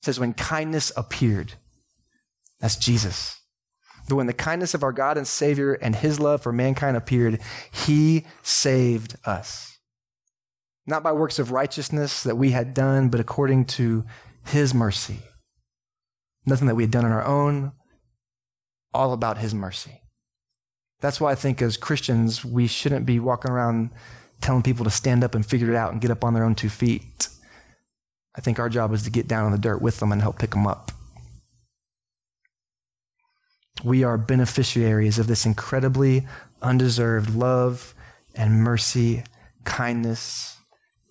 says, 0.03 0.21
when 0.21 0.35
kindness 0.35 0.93
appeared, 0.97 1.55
that's 2.61 2.77
Jesus. 2.77 3.41
But 4.09 4.17
when 4.17 4.27
the 4.27 4.33
kindness 4.33 4.75
of 4.75 4.83
our 4.83 4.93
God 4.93 5.17
and 5.17 5.27
Savior 5.27 5.75
and 5.75 5.95
his 5.97 6.19
love 6.19 6.43
for 6.43 6.53
mankind 6.53 6.97
appeared, 6.97 7.41
he 7.73 8.27
saved 8.43 9.17
us. 9.25 9.73
Not 10.87 11.03
by 11.03 11.13
works 11.13 11.39
of 11.39 11.53
righteousness 11.53 12.23
that 12.25 12.37
we 12.37 12.51
had 12.51 12.75
done, 12.75 13.09
but 13.09 13.21
according 13.21 13.67
to 13.67 14.05
His 14.47 14.75
mercy. 14.75 15.21
Nothing 16.45 16.67
that 16.67 16.75
we 16.75 16.83
had 16.83 16.91
done 16.91 17.05
on 17.05 17.13
our 17.13 17.25
own, 17.25 17.73
all 18.93 19.13
about 19.13 19.39
His 19.39 19.55
mercy. 19.55 20.01
That's 21.01 21.21
why 21.21 21.33
I 21.33 21.35
think 21.37 21.63
as 21.63 21.77
Christians, 21.77 22.45
we 22.45 22.67
shouldn't 22.67 23.07
be 23.07 23.21
walking 23.21 23.51
around 23.51 23.91
telling 24.41 24.63
people 24.63 24.85
to 24.85 24.91
stand 24.91 25.23
up 25.23 25.37
and 25.37 25.47
figure 25.47 25.71
it 25.71 25.77
out 25.77 25.93
and 25.93 26.01
get 26.01 26.11
up 26.11 26.25
on 26.25 26.35
their 26.35 26.45
own 26.45 26.57
two 26.57 26.69
feet. 26.69 27.29
I 28.35 28.41
think 28.41 28.59
our 28.59 28.69
job 28.69 28.93
is 28.93 29.03
to 29.03 29.11
get 29.11 29.29
down 29.29 29.47
in 29.47 29.53
the 29.53 29.59
dirt 29.59 29.83
with 29.83 30.01
them 30.01 30.13
and 30.13 30.23
help 30.23 30.39
pick 30.39 30.51
them 30.51 30.67
up. 30.67 30.91
We 33.85 34.05
are 34.05 34.17
beneficiaries 34.17 35.19
of 35.19 35.27
this 35.27 35.45
incredibly 35.45 36.27
undeserved 36.61 37.35
love 37.35 37.95
and 38.35 38.63
mercy, 38.63 39.25
kindness, 39.65 40.57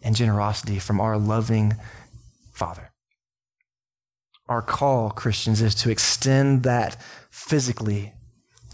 and 0.01 0.15
generosity 0.15 0.79
from 0.79 0.99
our 0.99 1.17
loving 1.17 1.75
Father. 2.53 2.91
Our 4.47 4.61
call, 4.61 5.11
Christians, 5.11 5.61
is 5.61 5.75
to 5.75 5.89
extend 5.89 6.63
that 6.63 6.97
physically 7.29 8.13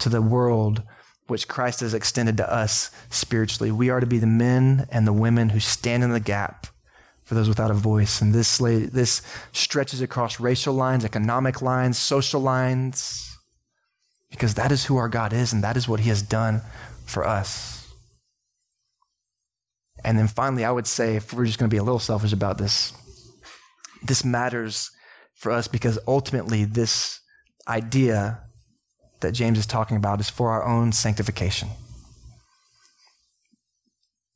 to 0.00 0.08
the 0.08 0.22
world 0.22 0.82
which 1.26 1.48
Christ 1.48 1.80
has 1.80 1.92
extended 1.92 2.36
to 2.38 2.52
us 2.52 2.90
spiritually. 3.10 3.70
We 3.70 3.90
are 3.90 4.00
to 4.00 4.06
be 4.06 4.18
the 4.18 4.26
men 4.26 4.86
and 4.90 5.06
the 5.06 5.12
women 5.12 5.50
who 5.50 5.60
stand 5.60 6.02
in 6.02 6.10
the 6.10 6.20
gap 6.20 6.66
for 7.28 7.34
those 7.34 7.46
without 7.46 7.70
a 7.70 7.74
voice. 7.74 8.22
And 8.22 8.34
this, 8.34 8.56
this 8.56 9.20
stretches 9.52 10.00
across 10.00 10.40
racial 10.40 10.72
lines, 10.72 11.04
economic 11.04 11.60
lines, 11.60 11.98
social 11.98 12.40
lines, 12.40 13.36
because 14.30 14.54
that 14.54 14.72
is 14.72 14.86
who 14.86 14.96
our 14.96 15.10
God 15.10 15.34
is 15.34 15.52
and 15.52 15.62
that 15.62 15.76
is 15.76 15.86
what 15.86 16.00
He 16.00 16.08
has 16.08 16.22
done 16.22 16.62
for 17.04 17.26
us. 17.26 17.86
And 20.02 20.18
then 20.18 20.26
finally, 20.26 20.64
I 20.64 20.70
would 20.70 20.86
say, 20.86 21.16
if 21.16 21.34
we're 21.34 21.44
just 21.44 21.58
going 21.58 21.68
to 21.68 21.74
be 21.74 21.78
a 21.78 21.82
little 21.82 21.98
selfish 21.98 22.32
about 22.32 22.56
this, 22.56 22.94
this 24.02 24.24
matters 24.24 24.90
for 25.34 25.52
us 25.52 25.68
because 25.68 25.98
ultimately, 26.08 26.64
this 26.64 27.20
idea 27.68 28.40
that 29.20 29.32
James 29.32 29.58
is 29.58 29.66
talking 29.66 29.98
about 29.98 30.18
is 30.18 30.30
for 30.30 30.50
our 30.50 30.64
own 30.64 30.92
sanctification. 30.92 31.68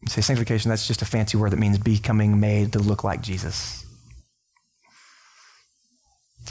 You 0.02 0.08
say 0.08 0.20
sanctification, 0.20 0.68
that's 0.68 0.86
just 0.86 1.02
a 1.02 1.06
fancy 1.06 1.36
word 1.36 1.52
that 1.52 1.58
means 1.58 1.78
becoming 1.78 2.40
made 2.40 2.72
to 2.72 2.80
look 2.80 3.04
like 3.04 3.22
Jesus. 3.22 3.86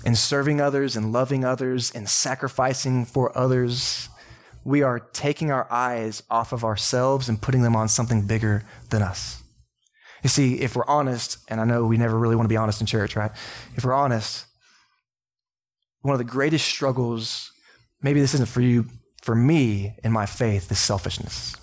In 0.06 0.16
serving 0.16 0.62
others 0.62 0.96
and 0.96 1.12
loving 1.12 1.44
others 1.44 1.92
and 1.92 2.10
sacrificing 2.10 3.06
for 3.06 3.38
others, 3.38 4.10
we 4.64 4.82
are 4.82 5.00
taking 5.00 5.52
our 5.52 5.68
eyes 5.70 6.24
off 6.30 6.54
of 6.54 6.64
ourselves 6.64 7.28
and 7.28 7.42
putting 7.42 7.62
them 7.62 7.76
on 7.76 7.88
something 7.88 8.26
bigger 8.26 8.64
than 8.90 9.02
us. 9.02 9.44
You 10.24 10.30
see, 10.30 10.62
if 10.62 10.76
we're 10.76 10.86
honest, 10.86 11.38
and 11.50 11.60
I 11.60 11.66
know 11.66 11.86
we 11.86 11.98
never 11.98 12.18
really 12.18 12.36
want 12.36 12.46
to 12.46 12.54
be 12.54 12.58
honest 12.58 12.80
in 12.80 12.88
church, 12.88 13.16
right? 13.16 13.32
If 13.76 13.84
we're 13.84 13.94
honest, 13.94 14.46
one 16.02 16.14
of 16.14 16.20
the 16.20 16.24
greatest 16.24 16.68
struggles, 16.68 17.52
maybe 18.02 18.22
this 18.22 18.34
isn't 18.36 18.50
for 18.50 18.62
you, 18.62 18.86
for 19.22 19.36
me 19.36 19.96
in 20.04 20.12
my 20.12 20.26
faith, 20.26 20.72
is 20.72 20.80
selfishness. 20.80 21.56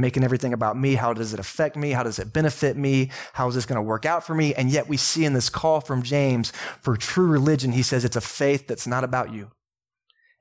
Making 0.00 0.24
everything 0.24 0.54
about 0.54 0.78
me. 0.78 0.94
How 0.94 1.12
does 1.12 1.34
it 1.34 1.40
affect 1.40 1.76
me? 1.76 1.90
How 1.90 2.02
does 2.02 2.18
it 2.18 2.32
benefit 2.32 2.74
me? 2.74 3.10
How 3.34 3.48
is 3.48 3.54
this 3.54 3.66
going 3.66 3.76
to 3.76 3.82
work 3.82 4.06
out 4.06 4.26
for 4.26 4.34
me? 4.34 4.54
And 4.54 4.70
yet 4.70 4.88
we 4.88 4.96
see 4.96 5.26
in 5.26 5.34
this 5.34 5.50
call 5.50 5.82
from 5.82 6.02
James 6.02 6.52
for 6.80 6.96
true 6.96 7.26
religion, 7.26 7.72
he 7.72 7.82
says 7.82 8.02
it's 8.02 8.16
a 8.16 8.22
faith 8.22 8.66
that's 8.66 8.86
not 8.86 9.04
about 9.04 9.30
you. 9.30 9.50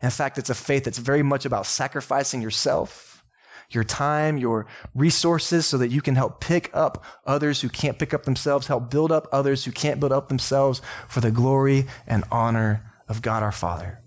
In 0.02 0.12
fact, 0.12 0.38
it's 0.38 0.50
a 0.50 0.56
faith 0.56 0.86
that's 0.86 0.98
very 0.98 1.24
much 1.24 1.46
about 1.46 1.66
sacrificing 1.66 2.42
yourself, 2.42 3.26
your 3.70 3.84
time, 3.84 4.38
your 4.38 4.66
resources, 4.96 5.66
so 5.66 5.78
that 5.78 5.90
you 5.90 6.02
can 6.02 6.16
help 6.16 6.40
pick 6.40 6.70
up 6.74 7.04
others 7.26 7.60
who 7.60 7.68
can't 7.68 8.00
pick 8.00 8.14
up 8.14 8.24
themselves, 8.24 8.68
help 8.68 8.90
build 8.90 9.12
up 9.12 9.28
others 9.30 9.66
who 9.66 9.74
can't 9.74 10.00
build 10.00 10.14
up 10.14 10.30
themselves 10.30 10.82
for 11.10 11.20
the 11.20 11.32
glory 11.32 11.86
and 12.08 12.24
honor 12.32 12.94
of 13.10 13.22
God 13.22 13.44
our 13.44 13.52
Father. 13.52 14.00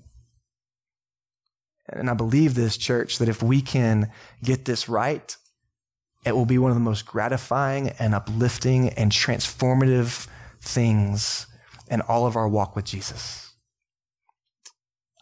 And 1.89 2.09
I 2.09 2.15
believe 2.15 2.55
this, 2.55 2.79
church, 2.79 3.19
that 3.19 3.29
if 3.29 3.43
we 3.43 3.61
can 3.61 4.11
get 4.43 4.65
this 4.65 4.89
right, 4.89 5.37
it 6.25 6.37
will 6.37 6.47
be 6.47 6.59
one 6.59 6.71
of 6.71 6.77
the 6.77 6.81
most 6.81 7.07
gratifying 7.07 7.91
and 7.99 8.15
uplifting 8.15 8.91
and 8.91 9.11
transformative 9.11 10.27
things 10.61 11.47
in 11.91 12.01
all 12.03 12.27
of 12.27 12.37
our 12.37 12.49
walk 12.49 12.77
with 12.77 12.85
Jesus. 12.85 13.53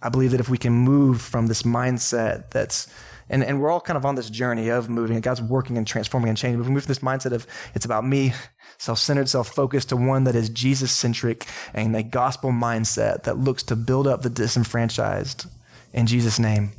I 0.03 0.09
believe 0.09 0.31
that 0.31 0.41
if 0.41 0.49
we 0.49 0.59
can 0.59 0.73
move 0.73 1.21
from 1.21 1.47
this 1.47 1.63
mindset 1.63 2.51
that's, 2.51 2.89
and, 3.29 3.45
and 3.45 3.61
we're 3.61 3.71
all 3.71 3.81
kind 3.81 3.97
of 3.97 4.07
on 4.07 4.15
this 4.15 4.31
journey 4.31 4.69
of 4.69 4.89
moving, 4.89 5.21
God's 5.21 5.43
working 5.43 5.77
and 5.77 5.87
transforming 5.87 6.29
and 6.29 6.39
changing. 6.39 6.61
If 6.61 6.67
we 6.67 6.73
move 6.73 6.85
from 6.85 6.91
this 6.91 6.99
mindset 7.01 7.33
of 7.33 7.47
it's 7.75 7.85
about 7.85 8.07
me, 8.07 8.33
self 8.79 8.99
centered, 8.99 9.29
self 9.29 9.49
focused, 9.49 9.91
to 9.91 9.97
one 9.97 10.25
that 10.25 10.35
is 10.35 10.49
Jesus 10.49 10.91
centric 10.91 11.47
and 11.75 11.95
a 11.95 12.03
gospel 12.03 12.51
mindset 12.51 13.25
that 13.25 13.39
looks 13.39 13.63
to 13.65 13.77
build 13.77 14.07
up 14.07 14.23
the 14.23 14.31
disenfranchised 14.31 15.47
in 15.93 16.07
Jesus' 16.07 16.39
name, 16.39 16.73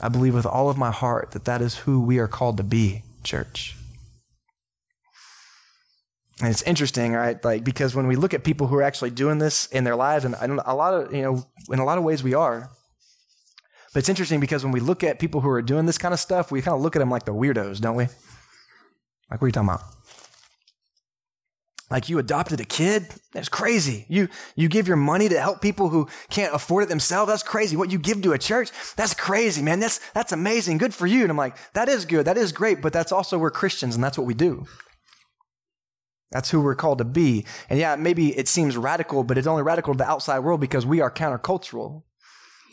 I 0.00 0.08
believe 0.08 0.34
with 0.34 0.46
all 0.46 0.68
of 0.68 0.76
my 0.76 0.90
heart 0.90 1.32
that 1.32 1.44
that 1.44 1.60
is 1.60 1.78
who 1.78 2.00
we 2.00 2.18
are 2.18 2.28
called 2.28 2.56
to 2.56 2.62
be, 2.62 3.02
church. 3.22 3.76
And 6.40 6.50
it's 6.50 6.62
interesting, 6.62 7.12
right? 7.12 7.42
Like, 7.44 7.62
because 7.62 7.94
when 7.94 8.06
we 8.08 8.16
look 8.16 8.34
at 8.34 8.42
people 8.42 8.66
who 8.66 8.76
are 8.76 8.82
actually 8.82 9.10
doing 9.10 9.38
this 9.38 9.66
in 9.66 9.84
their 9.84 9.94
lives, 9.94 10.24
and 10.24 10.34
a 10.34 10.74
lot 10.74 10.94
of, 10.94 11.14
you 11.14 11.22
know, 11.22 11.46
in 11.70 11.78
a 11.78 11.84
lot 11.84 11.98
of 11.98 12.04
ways 12.04 12.22
we 12.22 12.34
are. 12.34 12.70
But 13.92 14.00
it's 14.00 14.08
interesting 14.08 14.40
because 14.40 14.64
when 14.64 14.72
we 14.72 14.80
look 14.80 15.04
at 15.04 15.18
people 15.18 15.42
who 15.42 15.50
are 15.50 15.62
doing 15.62 15.86
this 15.86 15.98
kind 15.98 16.14
of 16.14 16.18
stuff, 16.18 16.50
we 16.50 16.62
kind 16.62 16.74
of 16.74 16.80
look 16.80 16.96
at 16.96 16.98
them 16.98 17.10
like 17.10 17.26
the 17.26 17.34
weirdos, 17.34 17.80
don't 17.80 17.94
we? 17.94 18.04
Like, 19.30 19.40
what 19.40 19.42
are 19.42 19.46
you 19.48 19.52
talking 19.52 19.68
about? 19.68 19.82
Like 21.92 22.08
you 22.08 22.18
adopted 22.18 22.58
a 22.58 22.64
kid? 22.64 23.06
That's 23.32 23.50
crazy. 23.50 24.06
You, 24.08 24.28
you 24.56 24.70
give 24.70 24.88
your 24.88 24.96
money 24.96 25.28
to 25.28 25.38
help 25.38 25.60
people 25.60 25.90
who 25.90 26.08
can't 26.30 26.54
afford 26.54 26.84
it 26.84 26.88
themselves? 26.88 27.30
That's 27.30 27.42
crazy. 27.42 27.76
What 27.76 27.92
you 27.92 27.98
give 27.98 28.22
to 28.22 28.32
a 28.32 28.38
church? 28.38 28.70
That's 28.96 29.12
crazy, 29.12 29.60
man. 29.60 29.78
That's, 29.78 30.00
that's 30.12 30.32
amazing. 30.32 30.78
Good 30.78 30.94
for 30.94 31.06
you. 31.06 31.20
And 31.20 31.30
I'm 31.30 31.36
like, 31.36 31.54
that 31.74 31.90
is 31.90 32.06
good. 32.06 32.24
That 32.24 32.38
is 32.38 32.50
great. 32.50 32.80
But 32.80 32.94
that's 32.94 33.12
also, 33.12 33.36
we're 33.36 33.50
Christians 33.50 33.94
and 33.94 34.02
that's 34.02 34.16
what 34.16 34.26
we 34.26 34.32
do. 34.32 34.66
That's 36.30 36.50
who 36.50 36.62
we're 36.62 36.74
called 36.74 36.96
to 36.96 37.04
be. 37.04 37.44
And 37.68 37.78
yeah, 37.78 37.94
maybe 37.96 38.38
it 38.38 38.48
seems 38.48 38.74
radical, 38.74 39.22
but 39.22 39.36
it's 39.36 39.46
only 39.46 39.62
radical 39.62 39.92
to 39.92 39.98
the 39.98 40.08
outside 40.08 40.38
world 40.38 40.62
because 40.62 40.86
we 40.86 41.02
are 41.02 41.10
countercultural. 41.10 42.04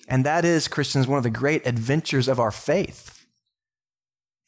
And 0.07 0.25
that 0.25 0.45
is, 0.45 0.69
Christians, 0.69 1.07
one 1.07 1.17
of 1.17 1.23
the 1.23 1.29
great 1.29 1.67
adventures 1.67 2.29
of 2.29 2.39
our 2.39 2.51
faith. 2.51 3.25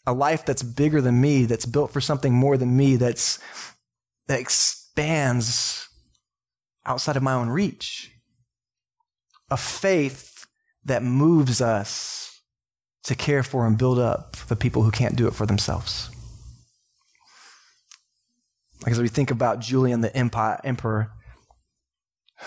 A 0.07 0.13
life 0.13 0.45
that's 0.45 0.63
bigger 0.63 1.01
than 1.01 1.19
me, 1.19 1.43
that's 1.43 1.65
built 1.65 1.91
for 1.91 1.99
something 1.99 2.33
more 2.33 2.55
than 2.55 2.77
me, 2.77 2.95
that's, 2.95 3.37
that 4.31 4.39
expands 4.39 5.89
outside 6.85 7.17
of 7.17 7.21
my 7.23 7.33
own 7.33 7.49
reach. 7.49 8.13
A 9.49 9.57
faith 9.57 10.47
that 10.85 11.03
moves 11.03 11.59
us 11.59 12.41
to 13.03 13.13
care 13.13 13.43
for 13.43 13.67
and 13.67 13.77
build 13.77 13.99
up 13.99 14.37
the 14.47 14.55
people 14.55 14.83
who 14.83 14.91
can't 14.91 15.17
do 15.17 15.27
it 15.27 15.33
for 15.33 15.45
themselves. 15.45 16.09
Like 18.83 18.93
as 18.93 19.01
we 19.01 19.09
think 19.09 19.31
about 19.31 19.59
Julian 19.59 19.99
the 19.99 20.15
emperor, 20.15 21.11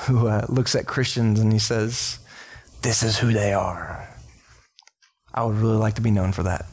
who 0.07 0.27
uh, 0.27 0.47
looks 0.49 0.75
at 0.75 0.87
Christians 0.87 1.39
and 1.39 1.53
he 1.53 1.59
says, 1.59 2.19
This 2.81 3.03
is 3.03 3.19
who 3.19 3.31
they 3.31 3.53
are. 3.53 4.09
I 5.35 5.45
would 5.45 5.57
really 5.57 5.77
like 5.77 5.97
to 5.97 6.01
be 6.01 6.11
known 6.11 6.33
for 6.33 6.45
that. 6.45 6.65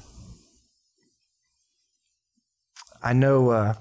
I 3.04 3.12
know 3.12 3.50
uh, 3.50 3.74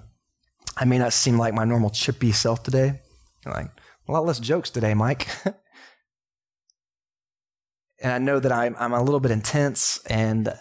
I 0.80 0.84
may 0.86 0.98
not 0.98 1.12
seem 1.12 1.38
like 1.38 1.54
my 1.54 1.64
normal 1.64 1.90
chippy 1.90 2.32
self 2.32 2.62
today. 2.62 3.00
Like, 3.46 3.70
a 4.08 4.12
lot 4.12 4.26
less 4.26 4.40
jokes 4.40 4.70
today, 4.70 4.94
Mike. 4.94 5.28
and 8.02 8.12
I 8.12 8.18
know 8.18 8.40
that 8.40 8.50
I'm, 8.50 8.74
I'm 8.78 8.92
a 8.92 9.02
little 9.02 9.20
bit 9.20 9.30
intense, 9.30 10.00
and 10.06 10.52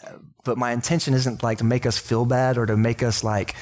but 0.43 0.58
my 0.58 0.71
intention 0.71 1.13
isn't 1.13 1.41
like 1.41 1.58
to 1.60 1.63
make 1.63 1.86
us 1.86 1.97
feel 1.97 2.25
bad 2.25 2.58
or 2.58 2.65
to 2.65 2.77
make 2.77 3.01
us 3.01 3.23
like 3.23 3.55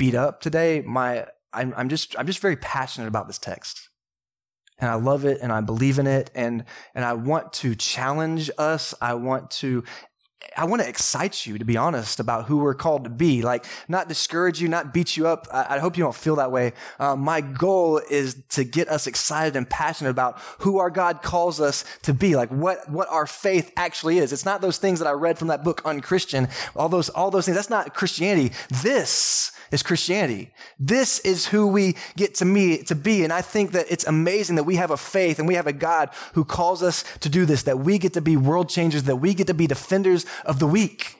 beat 0.00 0.14
up 0.14 0.40
today, 0.40 0.82
my 0.84 1.26
I'm, 1.52 1.74
I'm 1.76 1.88
just 1.88 2.18
I'm 2.18 2.26
just 2.26 2.40
very 2.40 2.56
passionate 2.56 3.06
about 3.06 3.26
this 3.26 3.38
text. 3.38 3.88
And 4.78 4.90
I 4.90 4.94
love 4.94 5.26
it 5.26 5.40
and 5.42 5.52
I 5.52 5.60
believe 5.60 5.98
in 5.98 6.06
it 6.06 6.30
and 6.34 6.64
and 6.94 7.04
I 7.04 7.12
want 7.12 7.52
to 7.54 7.74
challenge 7.74 8.50
us. 8.56 8.94
I 9.00 9.14
want 9.14 9.50
to 9.62 9.84
I 10.56 10.64
want 10.64 10.82
to 10.82 10.88
excite 10.88 11.46
you, 11.46 11.58
to 11.58 11.64
be 11.64 11.76
honest, 11.76 12.18
about 12.18 12.46
who 12.46 12.58
we're 12.58 12.74
called 12.74 13.04
to 13.04 13.10
be. 13.10 13.42
Like, 13.42 13.64
not 13.88 14.08
discourage 14.08 14.60
you, 14.60 14.68
not 14.68 14.92
beat 14.92 15.16
you 15.16 15.26
up. 15.26 15.46
I, 15.52 15.76
I 15.76 15.78
hope 15.78 15.96
you 15.96 16.04
don't 16.04 16.14
feel 16.14 16.36
that 16.36 16.50
way. 16.50 16.72
Uh, 16.98 17.14
my 17.14 17.40
goal 17.40 17.98
is 18.10 18.42
to 18.50 18.64
get 18.64 18.88
us 18.88 19.06
excited 19.06 19.54
and 19.56 19.68
passionate 19.68 20.10
about 20.10 20.38
who 20.58 20.78
our 20.78 20.90
God 20.90 21.22
calls 21.22 21.60
us 21.60 21.84
to 22.02 22.12
be. 22.12 22.36
Like, 22.36 22.48
what, 22.50 22.88
what 22.90 23.08
our 23.10 23.26
faith 23.26 23.72
actually 23.76 24.18
is. 24.18 24.32
It's 24.32 24.44
not 24.44 24.60
those 24.60 24.78
things 24.78 24.98
that 24.98 25.06
I 25.06 25.12
read 25.12 25.38
from 25.38 25.48
that 25.48 25.62
book, 25.62 25.82
Unchristian. 25.84 26.48
All 26.74 26.88
those, 26.88 27.08
all 27.10 27.30
those 27.30 27.44
things. 27.44 27.56
That's 27.56 27.70
not 27.70 27.94
Christianity. 27.94 28.52
This 28.82 29.52
is 29.70 29.82
Christianity. 29.82 30.52
This 30.78 31.18
is 31.20 31.46
who 31.46 31.66
we 31.66 31.96
get 32.16 32.34
to 32.36 32.44
me, 32.44 32.82
to 32.84 32.94
be. 32.94 33.24
And 33.24 33.32
I 33.32 33.42
think 33.42 33.72
that 33.72 33.86
it's 33.88 34.06
amazing 34.06 34.56
that 34.56 34.64
we 34.64 34.76
have 34.76 34.90
a 34.90 34.96
faith 34.96 35.38
and 35.38 35.46
we 35.46 35.54
have 35.54 35.66
a 35.66 35.72
God 35.72 36.10
who 36.34 36.44
calls 36.44 36.82
us 36.82 37.04
to 37.20 37.28
do 37.28 37.44
this, 37.46 37.64
that 37.64 37.78
we 37.78 37.98
get 37.98 38.14
to 38.14 38.20
be 38.20 38.36
world 38.36 38.68
changers, 38.68 39.04
that 39.04 39.16
we 39.16 39.34
get 39.34 39.46
to 39.46 39.54
be 39.54 39.66
defenders 39.66 40.26
of 40.44 40.58
the 40.58 40.66
weak. 40.66 41.16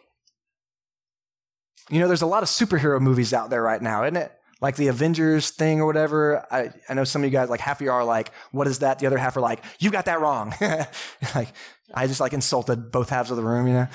You 1.88 2.00
know, 2.00 2.06
there's 2.06 2.22
a 2.22 2.26
lot 2.26 2.42
of 2.42 2.48
superhero 2.48 3.00
movies 3.00 3.32
out 3.32 3.50
there 3.50 3.62
right 3.62 3.82
now, 3.82 4.04
isn't 4.04 4.16
it? 4.16 4.32
like 4.60 4.76
the 4.76 4.88
Avengers 4.88 5.50
thing 5.50 5.80
or 5.80 5.86
whatever. 5.86 6.46
I, 6.50 6.70
I 6.88 6.94
know 6.94 7.04
some 7.04 7.22
of 7.22 7.24
you 7.24 7.30
guys, 7.30 7.48
like 7.48 7.60
half 7.60 7.80
of 7.80 7.84
you 7.84 7.90
are 7.90 8.04
like, 8.04 8.30
what 8.52 8.66
is 8.66 8.80
that? 8.80 8.98
The 8.98 9.06
other 9.06 9.18
half 9.18 9.36
are 9.36 9.40
like, 9.40 9.64
you 9.78 9.90
got 9.90 10.04
that 10.04 10.20
wrong. 10.20 10.54
like, 11.34 11.48
I 11.94 12.06
just 12.06 12.20
like 12.20 12.32
insulted 12.32 12.92
both 12.92 13.10
halves 13.10 13.30
of 13.30 13.36
the 13.36 13.42
room, 13.42 13.66
you 13.66 13.72
know? 13.72 13.88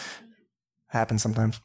Happens 0.87 1.21
sometimes. 1.21 1.59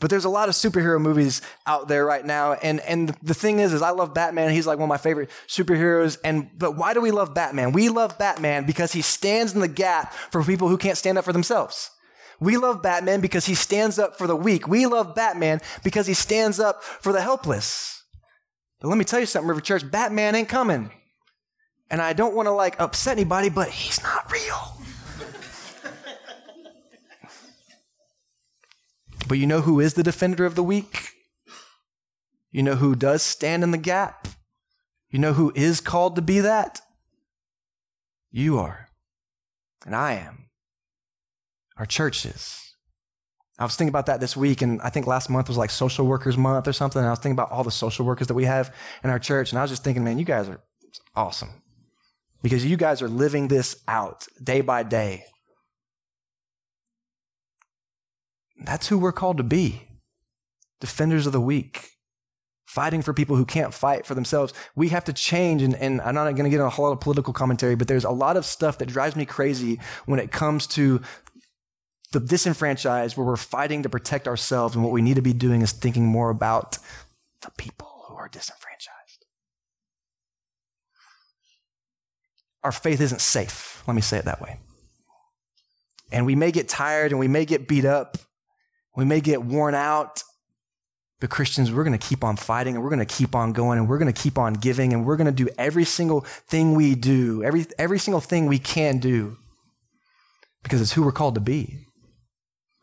But 0.00 0.08
there's 0.08 0.24
a 0.24 0.30
lot 0.30 0.48
of 0.48 0.54
superhero 0.54 1.00
movies 1.00 1.42
out 1.66 1.86
there 1.86 2.04
right 2.06 2.24
now. 2.24 2.54
And, 2.54 2.80
and 2.80 3.10
the 3.22 3.34
thing 3.34 3.60
is, 3.60 3.74
is 3.74 3.82
I 3.82 3.90
love 3.90 4.14
Batman. 4.14 4.50
He's 4.50 4.66
like 4.66 4.78
one 4.78 4.86
of 4.86 4.88
my 4.88 4.96
favorite 4.96 5.30
superheroes. 5.46 6.18
And, 6.24 6.50
but 6.58 6.76
why 6.76 6.94
do 6.94 7.02
we 7.02 7.10
love 7.10 7.34
Batman? 7.34 7.72
We 7.72 7.90
love 7.90 8.18
Batman 8.18 8.64
because 8.64 8.92
he 8.92 9.02
stands 9.02 9.54
in 9.54 9.60
the 9.60 9.68
gap 9.68 10.12
for 10.32 10.42
people 10.42 10.68
who 10.68 10.78
can't 10.78 10.96
stand 10.96 11.18
up 11.18 11.24
for 11.24 11.34
themselves. 11.34 11.90
We 12.40 12.56
love 12.56 12.82
Batman 12.82 13.20
because 13.20 13.44
he 13.44 13.54
stands 13.54 13.98
up 13.98 14.16
for 14.16 14.26
the 14.26 14.34
weak. 14.34 14.66
We 14.66 14.86
love 14.86 15.14
Batman 15.14 15.60
because 15.84 16.06
he 16.06 16.14
stands 16.14 16.58
up 16.58 16.82
for 16.82 17.12
the 17.12 17.20
helpless. 17.20 18.02
But 18.80 18.88
let 18.88 18.96
me 18.96 19.04
tell 19.04 19.20
you 19.20 19.26
something, 19.26 19.48
River 19.48 19.60
Church, 19.60 19.88
Batman 19.88 20.34
ain't 20.34 20.48
coming. 20.48 20.90
And 21.90 22.00
I 22.00 22.14
don't 22.14 22.34
want 22.34 22.46
to 22.46 22.52
like 22.52 22.80
upset 22.80 23.18
anybody, 23.18 23.50
but 23.50 23.68
he's 23.68 24.02
not 24.02 24.32
real. 24.32 24.79
But 29.30 29.38
you 29.38 29.46
know 29.46 29.60
who 29.60 29.78
is 29.78 29.94
the 29.94 30.02
defender 30.02 30.44
of 30.44 30.56
the 30.56 30.62
weak? 30.64 31.10
You 32.50 32.64
know 32.64 32.74
who 32.74 32.96
does 32.96 33.22
stand 33.22 33.62
in 33.62 33.70
the 33.70 33.78
gap? 33.78 34.26
You 35.08 35.20
know 35.20 35.34
who 35.34 35.52
is 35.54 35.80
called 35.80 36.16
to 36.16 36.20
be 36.20 36.40
that? 36.40 36.80
You 38.32 38.58
are. 38.58 38.88
And 39.86 39.94
I 39.94 40.14
am 40.14 40.46
our 41.76 41.86
churches. 41.86 42.74
I 43.56 43.62
was 43.62 43.76
thinking 43.76 43.90
about 43.90 44.06
that 44.06 44.18
this 44.18 44.36
week, 44.36 44.62
and 44.62 44.82
I 44.82 44.90
think 44.90 45.06
last 45.06 45.30
month 45.30 45.46
was 45.46 45.56
like 45.56 45.70
Social 45.70 46.08
Workers 46.08 46.36
Month 46.36 46.66
or 46.66 46.72
something. 46.72 46.98
And 46.98 47.06
I 47.06 47.12
was 47.12 47.20
thinking 47.20 47.38
about 47.38 47.52
all 47.52 47.62
the 47.62 47.70
social 47.70 48.04
workers 48.04 48.26
that 48.26 48.34
we 48.34 48.46
have 48.46 48.74
in 49.04 49.10
our 49.10 49.20
church, 49.20 49.52
and 49.52 49.60
I 49.60 49.62
was 49.62 49.70
just 49.70 49.84
thinking, 49.84 50.02
man, 50.02 50.18
you 50.18 50.24
guys 50.24 50.48
are 50.48 50.60
awesome 51.14 51.62
because 52.42 52.66
you 52.66 52.76
guys 52.76 53.00
are 53.00 53.08
living 53.08 53.46
this 53.46 53.80
out 53.86 54.26
day 54.42 54.60
by 54.60 54.82
day. 54.82 55.22
That's 58.60 58.88
who 58.88 58.98
we're 58.98 59.12
called 59.12 59.38
to 59.38 59.42
be 59.42 59.86
defenders 60.80 61.26
of 61.26 61.32
the 61.32 61.40
weak, 61.40 61.90
fighting 62.66 63.02
for 63.02 63.12
people 63.12 63.36
who 63.36 63.44
can't 63.44 63.74
fight 63.74 64.06
for 64.06 64.14
themselves. 64.14 64.54
We 64.74 64.88
have 64.88 65.04
to 65.04 65.12
change, 65.12 65.62
and, 65.62 65.74
and 65.74 66.00
I'm 66.00 66.14
not 66.14 66.24
going 66.24 66.44
to 66.44 66.50
get 66.50 66.60
in 66.60 66.66
a 66.66 66.70
whole 66.70 66.86
lot 66.86 66.92
of 66.92 67.00
political 67.00 67.32
commentary, 67.32 67.74
but 67.74 67.86
there's 67.86 68.04
a 68.04 68.10
lot 68.10 68.36
of 68.36 68.44
stuff 68.44 68.78
that 68.78 68.86
drives 68.86 69.16
me 69.16 69.26
crazy 69.26 69.78
when 70.06 70.18
it 70.18 70.32
comes 70.32 70.66
to 70.68 71.02
the 72.12 72.20
disenfranchised, 72.20 73.16
where 73.16 73.26
we're 73.26 73.36
fighting 73.36 73.82
to 73.82 73.88
protect 73.88 74.26
ourselves, 74.26 74.74
and 74.74 74.82
what 74.82 74.92
we 74.92 75.02
need 75.02 75.14
to 75.14 75.22
be 75.22 75.32
doing 75.32 75.62
is 75.62 75.72
thinking 75.72 76.06
more 76.06 76.30
about 76.30 76.78
the 77.42 77.50
people 77.56 78.06
who 78.08 78.14
are 78.14 78.28
disenfranchised. 78.28 79.26
Our 82.62 82.72
faith 82.72 83.00
isn't 83.00 83.20
safe. 83.20 83.82
Let 83.86 83.94
me 83.94 84.02
say 84.02 84.18
it 84.18 84.24
that 84.24 84.40
way. 84.40 84.58
And 86.12 86.26
we 86.26 86.34
may 86.34 86.50
get 86.50 86.68
tired 86.68 87.12
and 87.12 87.20
we 87.20 87.28
may 87.28 87.44
get 87.44 87.68
beat 87.68 87.84
up. 87.84 88.18
We 88.96 89.04
may 89.04 89.20
get 89.20 89.42
worn 89.42 89.74
out. 89.74 90.22
But 91.20 91.28
Christians, 91.28 91.70
we're 91.70 91.84
going 91.84 91.98
to 91.98 92.08
keep 92.08 92.24
on 92.24 92.36
fighting 92.36 92.74
and 92.74 92.82
we're 92.82 92.88
going 92.88 93.06
to 93.06 93.14
keep 93.14 93.34
on 93.34 93.52
going 93.52 93.78
and 93.78 93.86
we're 93.86 93.98
going 93.98 94.12
to 94.12 94.22
keep 94.22 94.38
on 94.38 94.54
giving 94.54 94.94
and 94.94 95.04
we're 95.04 95.18
going 95.18 95.26
to 95.26 95.32
do 95.32 95.50
every 95.58 95.84
single 95.84 96.22
thing 96.22 96.74
we 96.74 96.94
do, 96.94 97.44
every, 97.44 97.66
every 97.78 97.98
single 97.98 98.22
thing 98.22 98.46
we 98.46 98.58
can 98.58 98.98
do 98.98 99.36
because 100.62 100.80
it's 100.80 100.92
who 100.92 101.02
we're 101.02 101.12
called 101.12 101.34
to 101.34 101.40
be. 101.40 101.86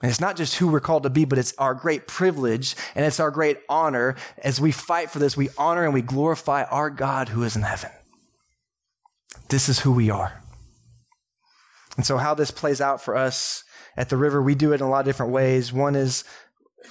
And 0.01 0.11
it's 0.11 0.21
not 0.21 0.35
just 0.35 0.57
who 0.57 0.67
we're 0.67 0.79
called 0.79 1.03
to 1.03 1.09
be, 1.09 1.25
but 1.25 1.39
it's 1.39 1.55
our 1.57 1.73
great 1.73 2.05
privilege 2.05 2.75
and 2.93 3.03
it's 3.03 3.19
our 3.19 3.31
great 3.31 3.57
honor. 3.67 4.15
As 4.43 4.61
we 4.61 4.71
fight 4.71 5.09
for 5.09 5.17
this, 5.17 5.35
we 5.35 5.49
honor 5.57 5.83
and 5.83 5.93
we 5.93 6.03
glorify 6.03 6.63
our 6.65 6.91
God 6.91 7.29
who 7.29 7.41
is 7.41 7.55
in 7.55 7.63
heaven. 7.63 7.89
This 9.49 9.67
is 9.67 9.79
who 9.79 9.91
we 9.91 10.11
are. 10.11 10.43
And 11.97 12.05
so, 12.05 12.17
how 12.17 12.33
this 12.33 12.51
plays 12.51 12.79
out 12.79 13.01
for 13.01 13.15
us 13.15 13.63
at 13.97 14.09
the 14.09 14.17
river, 14.17 14.41
we 14.41 14.55
do 14.55 14.71
it 14.71 14.75
in 14.75 14.81
a 14.81 14.89
lot 14.89 14.99
of 14.99 15.05
different 15.05 15.31
ways. 15.31 15.73
One 15.73 15.95
is 15.95 16.23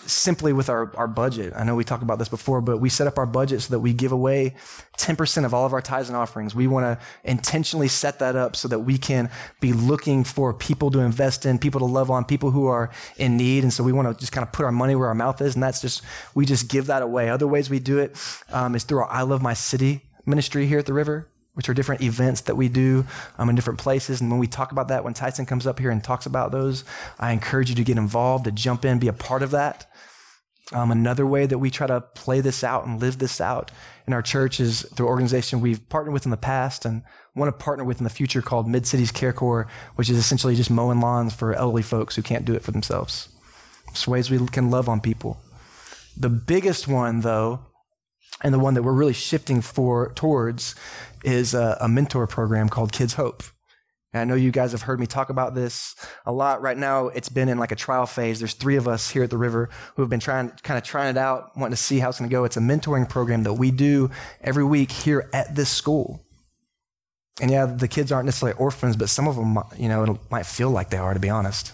simply 0.04 0.52
with 0.52 0.68
our, 0.68 0.94
our 0.96 1.08
budget. 1.08 1.52
I 1.56 1.64
know 1.64 1.74
we 1.74 1.84
talked 1.84 2.02
about 2.02 2.18
this 2.18 2.28
before, 2.28 2.60
but 2.60 2.78
we 2.78 2.88
set 2.88 3.06
up 3.06 3.18
our 3.18 3.26
budget 3.26 3.62
so 3.62 3.72
that 3.72 3.80
we 3.80 3.92
give 3.92 4.12
away 4.12 4.54
10% 4.98 5.44
of 5.44 5.54
all 5.54 5.66
of 5.66 5.72
our 5.72 5.80
tithes 5.80 6.08
and 6.08 6.16
offerings. 6.16 6.54
We 6.54 6.66
want 6.66 6.84
to 6.84 7.06
intentionally 7.24 7.88
set 7.88 8.18
that 8.18 8.36
up 8.36 8.56
so 8.56 8.68
that 8.68 8.80
we 8.80 8.98
can 8.98 9.30
be 9.60 9.72
looking 9.72 10.24
for 10.24 10.52
people 10.52 10.90
to 10.90 11.00
invest 11.00 11.46
in, 11.46 11.58
people 11.58 11.80
to 11.80 11.86
love 11.86 12.10
on, 12.10 12.24
people 12.24 12.50
who 12.50 12.66
are 12.66 12.90
in 13.16 13.36
need. 13.36 13.62
And 13.62 13.72
so 13.72 13.82
we 13.82 13.92
want 13.92 14.08
to 14.08 14.18
just 14.18 14.32
kind 14.32 14.46
of 14.46 14.52
put 14.52 14.64
our 14.64 14.72
money 14.72 14.94
where 14.94 15.08
our 15.08 15.14
mouth 15.14 15.40
is. 15.40 15.54
And 15.54 15.62
that's 15.62 15.80
just, 15.80 16.02
we 16.34 16.46
just 16.46 16.68
give 16.68 16.86
that 16.86 17.02
away. 17.02 17.28
Other 17.28 17.46
ways 17.46 17.70
we 17.70 17.78
do 17.78 17.98
it 17.98 18.16
um, 18.50 18.74
is 18.74 18.84
through 18.84 18.98
our 18.98 19.10
I 19.10 19.22
Love 19.22 19.42
My 19.42 19.54
City 19.54 20.02
ministry 20.24 20.66
here 20.66 20.78
at 20.78 20.86
the 20.86 20.92
river 20.92 21.28
which 21.56 21.70
are 21.70 21.74
different 21.74 22.02
events 22.02 22.42
that 22.42 22.54
we 22.54 22.68
do 22.68 23.06
um, 23.38 23.48
in 23.48 23.56
different 23.56 23.78
places. 23.78 24.20
And 24.20 24.30
when 24.30 24.38
we 24.38 24.46
talk 24.46 24.72
about 24.72 24.88
that, 24.88 25.04
when 25.04 25.14
Tyson 25.14 25.46
comes 25.46 25.66
up 25.66 25.78
here 25.78 25.90
and 25.90 26.04
talks 26.04 26.26
about 26.26 26.52
those, 26.52 26.84
I 27.18 27.32
encourage 27.32 27.70
you 27.70 27.74
to 27.76 27.84
get 27.84 27.96
involved, 27.96 28.44
to 28.44 28.52
jump 28.52 28.84
in, 28.84 28.98
be 28.98 29.08
a 29.08 29.14
part 29.14 29.42
of 29.42 29.52
that. 29.52 29.90
Um, 30.72 30.90
another 30.90 31.26
way 31.26 31.46
that 31.46 31.58
we 31.58 31.70
try 31.70 31.86
to 31.86 32.00
play 32.00 32.40
this 32.40 32.62
out 32.62 32.86
and 32.86 33.00
live 33.00 33.18
this 33.18 33.40
out 33.40 33.70
in 34.06 34.12
our 34.12 34.20
church 34.20 34.60
is 34.60 34.82
through 34.94 35.06
an 35.06 35.10
organization 35.10 35.60
we've 35.60 35.88
partnered 35.88 36.12
with 36.12 36.26
in 36.26 36.30
the 36.30 36.36
past 36.36 36.84
and 36.84 37.02
want 37.34 37.48
to 37.48 37.64
partner 37.64 37.84
with 37.84 37.98
in 37.98 38.04
the 38.04 38.10
future 38.10 38.42
called 38.42 38.68
Mid 38.68 38.86
Cities 38.86 39.12
Care 39.12 39.32
Corps, 39.32 39.68
which 39.94 40.10
is 40.10 40.18
essentially 40.18 40.56
just 40.56 40.70
mowing 40.70 41.00
lawns 41.00 41.32
for 41.32 41.54
elderly 41.54 41.82
folks 41.82 42.16
who 42.16 42.22
can't 42.22 42.44
do 42.44 42.54
it 42.54 42.62
for 42.62 42.72
themselves. 42.72 43.28
It's 43.88 44.08
ways 44.08 44.30
we 44.30 44.44
can 44.48 44.70
love 44.70 44.88
on 44.88 45.00
people. 45.00 45.40
The 46.16 46.28
biggest 46.28 46.88
one, 46.88 47.20
though, 47.20 47.60
and 48.42 48.53
the 48.53 48.59
one 48.59 48.75
that 48.75 48.83
we're 48.83 48.92
really 48.92 49.12
shifting 49.12 49.61
for 49.61 50.12
towards 50.14 50.75
is 51.25 51.55
a, 51.55 51.79
a 51.81 51.88
mentor 51.88 52.27
program 52.27 52.68
called 52.68 52.92
Kids 52.92 53.14
Hope. 53.14 53.42
And 54.12 54.20
I 54.20 54.25
know 54.25 54.35
you 54.35 54.51
guys 54.51 54.72
have 54.72 54.83
heard 54.83 55.01
me 55.01 55.07
talk 55.07 55.29
about 55.29 55.55
this 55.55 55.94
a 56.25 56.33
lot. 56.33 56.62
Right 56.62 56.77
now, 56.77 57.09
it's 57.09 57.29
been 57.29 57.49
in 57.49 57.59
like 57.59 57.72
a 57.72 57.77
trial 57.77 58.07
phase. 58.07 58.38
There's 58.38 58.55
three 58.55 58.77
of 58.77 58.88
us 58.88 59.11
here 59.11 59.25
at 59.25 59.31
the 59.31 59.37
river 59.37 59.68
who 59.94 60.03
have 60.03 60.09
been 60.09 60.20
trying, 60.20 60.51
kind 60.62 60.79
of 60.79 60.85
trying 60.85 61.11
it 61.11 61.18
out, 61.18 61.57
wanting 61.57 61.72
to 61.72 61.83
see 61.83 61.99
how 61.99 62.09
it's 62.09 62.18
going 62.18 62.31
to 62.31 62.35
go. 62.35 62.44
It's 62.44 62.57
a 62.57 62.61
mentoring 62.61 63.09
program 63.09 63.42
that 63.42 63.55
we 63.55 63.70
do 63.70 64.11
every 64.40 64.64
week 64.64 64.90
here 64.90 65.29
at 65.35 65.55
this 65.55 65.68
school. 65.68 66.22
And 67.42 67.51
yeah, 67.51 67.66
the 67.66 67.88
kids 67.88 68.11
aren't 68.11 68.25
necessarily 68.25 68.57
orphans, 68.59 68.96
but 68.96 69.11
some 69.11 69.29
of 69.29 69.37
them, 69.37 69.59
you 69.77 69.88
know, 69.88 70.05
it 70.05 70.18
might 70.31 70.46
feel 70.46 70.70
like 70.70 70.88
they 70.88 70.96
are, 70.96 71.12
to 71.12 71.20
be 71.20 71.29
honest. 71.29 71.72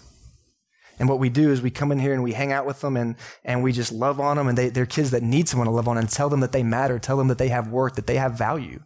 And 0.98 1.08
what 1.08 1.18
we 1.18 1.28
do 1.28 1.50
is 1.50 1.62
we 1.62 1.70
come 1.70 1.90
in 1.90 1.98
here 1.98 2.12
and 2.12 2.22
we 2.22 2.32
hang 2.32 2.52
out 2.52 2.66
with 2.66 2.80
them 2.80 2.96
and, 2.96 3.16
and 3.44 3.62
we 3.62 3.72
just 3.72 3.92
love 3.92 4.20
on 4.20 4.36
them. 4.36 4.48
And 4.48 4.56
they, 4.56 4.68
they're 4.68 4.86
kids 4.86 5.10
that 5.10 5.22
need 5.22 5.48
someone 5.48 5.66
to 5.66 5.72
love 5.72 5.88
on 5.88 5.98
and 5.98 6.08
tell 6.08 6.28
them 6.28 6.40
that 6.40 6.52
they 6.52 6.62
matter, 6.62 6.98
tell 6.98 7.16
them 7.16 7.28
that 7.28 7.38
they 7.38 7.48
have 7.48 7.68
worth, 7.68 7.94
that 7.94 8.06
they 8.06 8.16
have 8.16 8.36
value. 8.38 8.82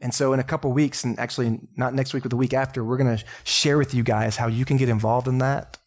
And 0.00 0.12
so, 0.12 0.32
in 0.34 0.40
a 0.40 0.44
couple 0.44 0.70
weeks, 0.72 1.04
and 1.04 1.18
actually 1.18 1.60
not 1.76 1.94
next 1.94 2.12
week, 2.12 2.24
but 2.24 2.30
the 2.30 2.36
week 2.36 2.52
after, 2.52 2.84
we're 2.84 2.98
going 2.98 3.16
to 3.16 3.24
share 3.44 3.78
with 3.78 3.94
you 3.94 4.02
guys 4.02 4.36
how 4.36 4.48
you 4.48 4.64
can 4.64 4.76
get 4.76 4.88
involved 4.88 5.26
in 5.28 5.38
that, 5.38 5.78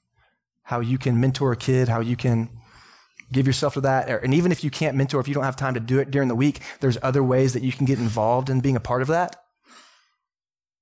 how 0.64 0.80
you 0.80 0.98
can 0.98 1.20
mentor 1.20 1.52
a 1.52 1.58
kid, 1.58 1.88
how 1.88 2.00
you 2.00 2.16
can 2.16 2.50
give 3.32 3.46
yourself 3.46 3.76
to 3.76 3.82
that. 3.82 4.10
And 4.24 4.34
even 4.34 4.52
if 4.52 4.64
you 4.64 4.72
can't 4.72 4.98
mentor, 4.98 5.20
if 5.20 5.28
you 5.28 5.34
don't 5.34 5.44
have 5.44 5.56
time 5.56 5.74
to 5.74 5.80
do 5.80 6.00
it 6.00 6.10
during 6.10 6.30
the 6.30 6.36
week, 6.36 6.62
there's 6.80 6.98
other 7.04 7.24
ways 7.24 7.54
that 7.54 7.64
you 7.64 7.72
can 7.72 7.86
get 7.86 8.00
involved 8.00 8.50
in 8.50 8.62
being 8.62 8.76
a 8.76 8.80
part 8.80 9.02
of 9.02 9.10
that. 9.10 9.36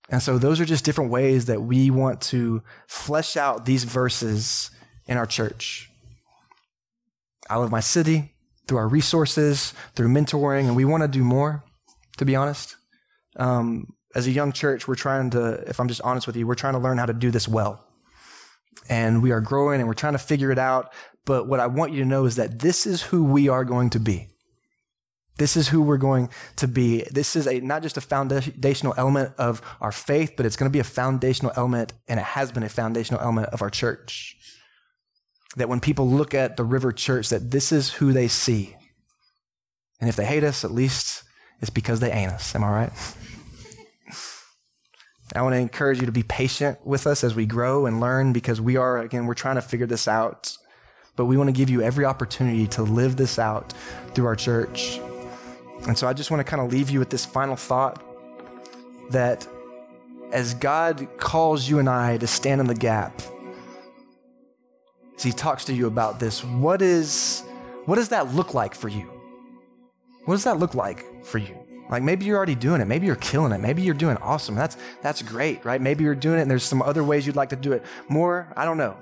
And 0.10 0.22
so, 0.22 0.38
those 0.38 0.60
are 0.60 0.66
just 0.66 0.86
different 0.86 1.12
ways 1.12 1.46
that 1.46 1.62
we 1.62 1.90
want 1.90 2.22
to 2.22 2.62
flesh 2.88 3.36
out 3.36 3.66
these 3.66 3.84
verses 3.84 4.70
in 5.08 5.18
our 5.18 5.26
church. 5.26 5.90
I 7.50 7.58
love 7.58 7.72
my 7.72 7.80
city 7.80 8.34
through 8.68 8.78
our 8.78 8.88
resources, 8.88 9.74
through 9.96 10.10
mentoring, 10.10 10.66
and 10.66 10.76
we 10.76 10.86
want 10.86 11.04
to 11.04 11.08
do 11.08 11.24
more, 11.24 11.64
to 12.18 12.26
be 12.26 12.36
honest. 12.36 12.76
Um, 13.36 13.94
as 14.16 14.28
a 14.28 14.32
young 14.32 14.52
church, 14.52 14.88
we're 14.88 14.96
trying 14.96 15.30
to, 15.32 15.64
if 15.68 15.80
I'm 15.80 15.88
just 15.88 16.02
honest 16.02 16.26
with 16.26 16.36
you, 16.36 16.48
we're 16.48 16.56
trying 16.56 16.74
to 16.74 16.80
learn 16.80 16.98
how 16.98 17.06
to 17.06 17.14
do 17.14 17.32
this 17.32 17.48
well. 17.48 17.84
And 18.90 19.22
we 19.22 19.32
are 19.32 19.42
growing 19.42 19.80
and 19.80 19.88
we're 19.88 19.94
trying 19.94 20.14
to 20.14 20.20
figure 20.20 20.52
it 20.52 20.60
out. 20.60 20.94
But 21.26 21.48
what 21.48 21.60
I 21.60 21.68
want 21.68 21.92
you 21.92 22.00
to 22.00 22.08
know 22.08 22.26
is 22.26 22.36
that 22.38 22.60
this 22.60 22.86
is 22.86 23.02
who 23.02 23.24
we 23.24 23.50
are 23.50 23.66
going 23.66 23.90
to 23.92 24.00
be. 24.00 24.30
This 25.38 25.58
is 25.58 25.68
who 25.68 25.82
we're 25.82 25.98
going 25.98 26.30
to 26.56 26.68
be. 26.68 27.04
This 27.12 27.36
is 27.36 27.46
a, 27.48 27.60
not 27.60 27.82
just 27.82 27.98
a 27.98 28.02
foundational 28.02 28.94
element 28.98 29.34
of 29.38 29.62
our 29.82 29.92
faith, 29.92 30.34
but 30.38 30.46
it's 30.46 30.56
going 30.56 30.70
to 30.70 30.74
be 30.74 30.80
a 30.80 30.86
foundational 30.86 31.52
element, 31.58 31.94
and 32.08 32.20
it 32.20 32.26
has 32.26 32.52
been 32.52 32.64
a 32.64 32.70
foundational 32.70 33.22
element 33.22 33.50
of 33.50 33.62
our 33.62 33.70
church. 33.70 34.38
That 35.58 35.70
when 35.70 35.80
people 35.80 36.10
look 36.10 36.34
at 36.34 36.58
the 36.58 36.64
River 36.64 36.92
Church, 36.92 37.30
that 37.30 37.52
this 37.52 37.72
is 37.72 37.94
who 37.94 38.14
they 38.14 38.28
see. 38.28 38.76
And 40.00 40.10
if 40.10 40.16
they 40.16 40.26
hate 40.26 40.44
us, 40.44 40.64
at 40.64 40.72
least 40.72 41.24
it's 41.62 41.70
because 41.70 42.00
they 42.00 42.12
ain't 42.12 42.32
us. 42.32 42.56
Am 42.56 42.64
I 42.64 42.70
right? 42.70 42.92
I 45.34 45.42
want 45.42 45.54
to 45.54 45.60
encourage 45.60 46.00
you 46.00 46.06
to 46.06 46.12
be 46.12 46.24
patient 46.24 46.86
with 46.86 47.08
us 47.08 47.24
as 47.24 47.36
we 47.36 47.46
grow 47.46 47.88
and 47.88 48.00
learn 48.00 48.32
because 48.32 48.62
we 48.62 48.78
are, 48.78 49.00
again, 49.00 49.26
we're 49.26 49.34
trying 49.34 49.56
to 49.56 49.62
figure 49.62 49.88
this 49.88 50.08
out. 50.08 50.56
But 51.16 51.26
we 51.26 51.38
want 51.38 51.48
to 51.48 51.54
give 51.54 51.70
you 51.70 51.82
every 51.82 52.06
opportunity 52.06 52.68
to 52.68 52.84
live 52.84 53.16
this 53.16 53.40
out 53.40 53.74
through 54.14 54.26
our 54.26 54.36
church. 54.36 55.00
And 55.88 55.98
so 55.98 56.08
I 56.08 56.14
just 56.14 56.32
want 56.32 56.40
to 56.40 56.44
kind 56.44 56.62
of 56.62 56.72
leave 56.72 56.90
you 56.90 57.00
with 57.00 57.10
this 57.10 57.26
final 57.26 57.56
thought 57.56 58.04
that 59.12 59.48
as 60.32 60.54
God 60.56 61.08
calls 61.18 61.70
you 61.70 61.80
and 61.80 61.88
I 61.88 62.18
to 62.18 62.28
stand 62.28 62.60
in 62.60 62.68
the 62.68 62.76
gap, 62.76 63.22
as 65.16 65.24
He 65.24 65.32
talks 65.32 65.66
to 65.66 65.74
you 65.74 65.88
about 65.88 66.20
this, 66.20 66.44
what 66.44 66.82
is 66.82 67.44
what 67.86 67.96
does 67.96 68.10
that 68.10 68.34
look 68.34 68.54
like 68.54 68.74
for 68.74 68.88
you? 68.88 69.10
What 70.26 70.34
does 70.34 70.44
that 70.46 70.58
look 70.58 70.74
like 70.74 71.24
for 71.24 71.38
you? 71.38 71.56
Like 71.90 72.02
maybe 72.02 72.26
you're 72.26 72.38
already 72.38 72.56
doing 72.56 72.82
it. 72.82 72.86
Maybe 72.86 73.06
you're 73.06 73.16
killing 73.16 73.52
it. 73.52 73.60
Maybe 73.60 73.84
you're 73.84 73.94
doing 73.94 74.18
awesome. 74.18 74.56
That's 74.56 74.78
that's 75.04 75.22
great, 75.22 75.64
right? 75.64 75.80
Maybe 75.80 76.04
you're 76.04 76.16
doing 76.16 76.40
it 76.40 76.42
and 76.42 76.52
there's 76.52 76.64
some 76.64 76.82
other 76.82 77.04
ways 77.04 77.28
you'd 77.28 77.36
like 77.36 77.50
to 77.50 77.56
do 77.56 77.74
it 77.74 77.86
more. 78.10 78.52
I 78.58 78.66
don't 78.66 78.78
know. 78.78 78.98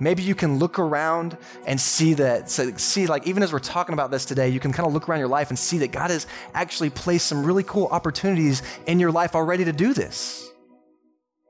Maybe 0.00 0.22
you 0.22 0.34
can 0.34 0.58
look 0.58 0.78
around 0.78 1.36
and 1.66 1.80
see 1.80 2.14
that, 2.14 2.48
see, 2.48 3.06
like, 3.06 3.26
even 3.26 3.42
as 3.42 3.52
we're 3.52 3.58
talking 3.58 3.94
about 3.94 4.10
this 4.10 4.24
today, 4.24 4.48
you 4.48 4.60
can 4.60 4.72
kind 4.72 4.86
of 4.86 4.92
look 4.92 5.08
around 5.08 5.18
your 5.18 5.28
life 5.28 5.48
and 5.50 5.58
see 5.58 5.78
that 5.78 5.90
God 5.90 6.10
has 6.10 6.26
actually 6.54 6.90
placed 6.90 7.26
some 7.26 7.44
really 7.44 7.64
cool 7.64 7.88
opportunities 7.88 8.62
in 8.86 9.00
your 9.00 9.10
life 9.10 9.34
already 9.34 9.64
to 9.64 9.72
do 9.72 9.92
this. 9.92 10.48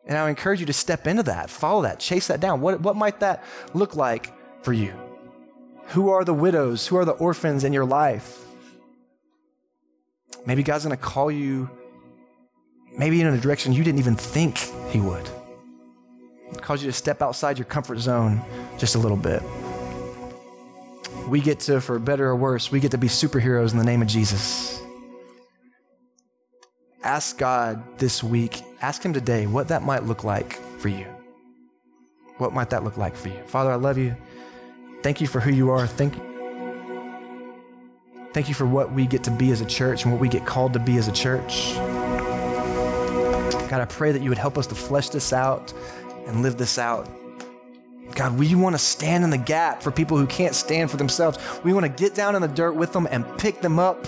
And 0.06 0.16
I 0.16 0.30
encourage 0.30 0.60
you 0.60 0.66
to 0.66 0.72
step 0.72 1.06
into 1.06 1.24
that, 1.24 1.50
follow 1.50 1.82
that, 1.82 2.00
chase 2.00 2.28
that 2.28 2.40
down. 2.40 2.62
What, 2.62 2.80
what 2.80 2.96
might 2.96 3.20
that 3.20 3.44
look 3.74 3.94
like 3.94 4.32
for 4.64 4.72
you? 4.72 4.94
Who 5.88 6.08
are 6.08 6.24
the 6.24 6.34
widows? 6.34 6.86
Who 6.86 6.96
are 6.96 7.04
the 7.04 7.12
orphans 7.12 7.64
in 7.64 7.74
your 7.74 7.84
life? 7.84 8.38
Maybe 10.46 10.62
God's 10.62 10.84
going 10.84 10.96
to 10.96 11.02
call 11.02 11.30
you, 11.30 11.68
maybe 12.96 13.20
in 13.20 13.26
a 13.26 13.38
direction 13.38 13.74
you 13.74 13.84
didn't 13.84 13.98
even 13.98 14.16
think 14.16 14.56
He 14.88 15.00
would. 15.00 15.28
Cause 16.56 16.82
you 16.82 16.88
to 16.88 16.92
step 16.92 17.22
outside 17.22 17.58
your 17.58 17.66
comfort 17.66 17.98
zone 17.98 18.42
just 18.78 18.94
a 18.94 18.98
little 18.98 19.16
bit. 19.16 19.42
We 21.28 21.40
get 21.40 21.60
to, 21.60 21.80
for 21.80 21.98
better 21.98 22.26
or 22.26 22.36
worse, 22.36 22.72
we 22.72 22.80
get 22.80 22.90
to 22.92 22.98
be 22.98 23.08
superheroes 23.08 23.72
in 23.72 23.78
the 23.78 23.84
name 23.84 24.02
of 24.02 24.08
Jesus. 24.08 24.80
Ask 27.02 27.38
God 27.38 27.82
this 27.98 28.22
week, 28.22 28.62
ask 28.80 29.02
Him 29.02 29.12
today 29.12 29.46
what 29.46 29.68
that 29.68 29.82
might 29.82 30.04
look 30.04 30.24
like 30.24 30.54
for 30.78 30.88
you. 30.88 31.06
What 32.38 32.52
might 32.52 32.70
that 32.70 32.84
look 32.84 32.96
like 32.96 33.16
for 33.16 33.28
you? 33.28 33.40
Father, 33.46 33.70
I 33.70 33.76
love 33.76 33.98
you. 33.98 34.16
Thank 35.02 35.20
you 35.20 35.26
for 35.26 35.40
who 35.40 35.50
you 35.50 35.70
are. 35.70 35.86
Thank 35.86 36.16
you. 36.16 36.28
Thank 38.32 38.48
you 38.48 38.54
for 38.54 38.66
what 38.66 38.92
we 38.92 39.06
get 39.06 39.24
to 39.24 39.30
be 39.30 39.50
as 39.50 39.60
a 39.60 39.66
church 39.66 40.04
and 40.04 40.12
what 40.12 40.20
we 40.20 40.28
get 40.28 40.46
called 40.46 40.72
to 40.74 40.78
be 40.78 40.96
as 40.96 41.08
a 41.08 41.12
church. 41.12 41.74
God, 43.68 43.80
I 43.80 43.86
pray 43.86 44.12
that 44.12 44.22
you 44.22 44.28
would 44.28 44.38
help 44.38 44.56
us 44.56 44.66
to 44.68 44.74
flesh 44.74 45.08
this 45.08 45.32
out 45.32 45.72
and 46.28 46.42
live 46.42 46.56
this 46.56 46.78
out. 46.78 47.08
God, 48.14 48.38
we 48.38 48.54
want 48.54 48.74
to 48.74 48.78
stand 48.78 49.24
in 49.24 49.30
the 49.30 49.38
gap 49.38 49.82
for 49.82 49.90
people 49.90 50.16
who 50.16 50.26
can't 50.26 50.54
stand 50.54 50.90
for 50.90 50.96
themselves. 50.96 51.38
We 51.64 51.72
want 51.72 51.84
to 51.84 51.88
get 51.90 52.14
down 52.14 52.36
in 52.36 52.42
the 52.42 52.48
dirt 52.48 52.72
with 52.72 52.92
them 52.92 53.08
and 53.10 53.24
pick 53.38 53.60
them 53.60 53.78
up. 53.78 54.06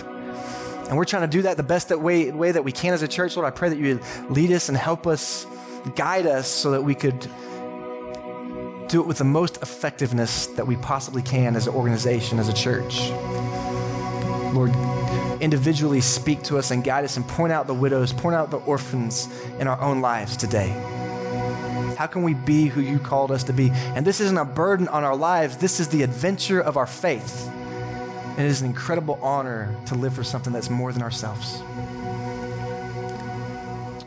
And 0.87 0.97
we're 0.97 1.05
trying 1.05 1.23
to 1.23 1.27
do 1.27 1.43
that 1.43 1.57
the 1.57 1.63
best 1.63 1.89
that 1.89 2.01
way, 2.01 2.31
way 2.31 2.51
that 2.51 2.63
we 2.63 2.71
can 2.71 2.93
as 2.93 3.01
a 3.01 3.07
church. 3.07 3.35
Lord, 3.35 3.47
I 3.47 3.51
pray 3.51 3.69
that 3.69 3.77
you 3.77 3.99
lead 4.29 4.51
us 4.51 4.69
and 4.69 4.77
help 4.77 5.07
us, 5.07 5.45
guide 5.95 6.25
us 6.25 6.47
so 6.47 6.71
that 6.71 6.83
we 6.83 6.95
could 6.95 7.19
do 8.87 8.99
it 8.99 9.07
with 9.07 9.19
the 9.19 9.23
most 9.23 9.61
effectiveness 9.61 10.47
that 10.47 10.67
we 10.67 10.75
possibly 10.77 11.21
can 11.21 11.55
as 11.55 11.67
an 11.67 11.73
organization, 11.73 12.39
as 12.39 12.49
a 12.49 12.53
church. 12.53 13.09
Lord, 14.53 14.75
individually 15.41 16.01
speak 16.01 16.43
to 16.43 16.57
us 16.57 16.71
and 16.71 16.83
guide 16.83 17.05
us 17.05 17.15
and 17.15 17.25
point 17.25 17.53
out 17.53 17.67
the 17.67 17.73
widows, 17.73 18.11
point 18.11 18.35
out 18.35 18.51
the 18.51 18.57
orphans 18.57 19.29
in 19.59 19.67
our 19.67 19.79
own 19.79 20.01
lives 20.01 20.35
today. 20.35 20.75
How 22.01 22.07
can 22.07 22.23
we 22.23 22.33
be 22.33 22.65
who 22.65 22.81
you 22.81 22.97
called 22.97 23.31
us 23.31 23.43
to 23.43 23.53
be? 23.53 23.69
And 23.69 24.03
this 24.03 24.21
isn't 24.21 24.35
a 24.35 24.43
burden 24.43 24.87
on 24.87 25.03
our 25.03 25.15
lives, 25.15 25.57
this 25.57 25.79
is 25.79 25.87
the 25.89 26.01
adventure 26.01 26.59
of 26.59 26.75
our 26.75 26.87
faith. 26.87 27.47
And 27.47 28.39
it 28.39 28.45
is 28.47 28.61
an 28.61 28.67
incredible 28.67 29.19
honor 29.21 29.75
to 29.85 29.93
live 29.93 30.15
for 30.15 30.23
something 30.23 30.51
that's 30.51 30.71
more 30.71 30.91
than 30.91 31.03
ourselves. 31.03 31.61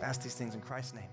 Ask 0.03 0.23
these 0.23 0.35
things 0.35 0.57
in 0.57 0.61
Christ's 0.61 0.95
name. 0.95 1.05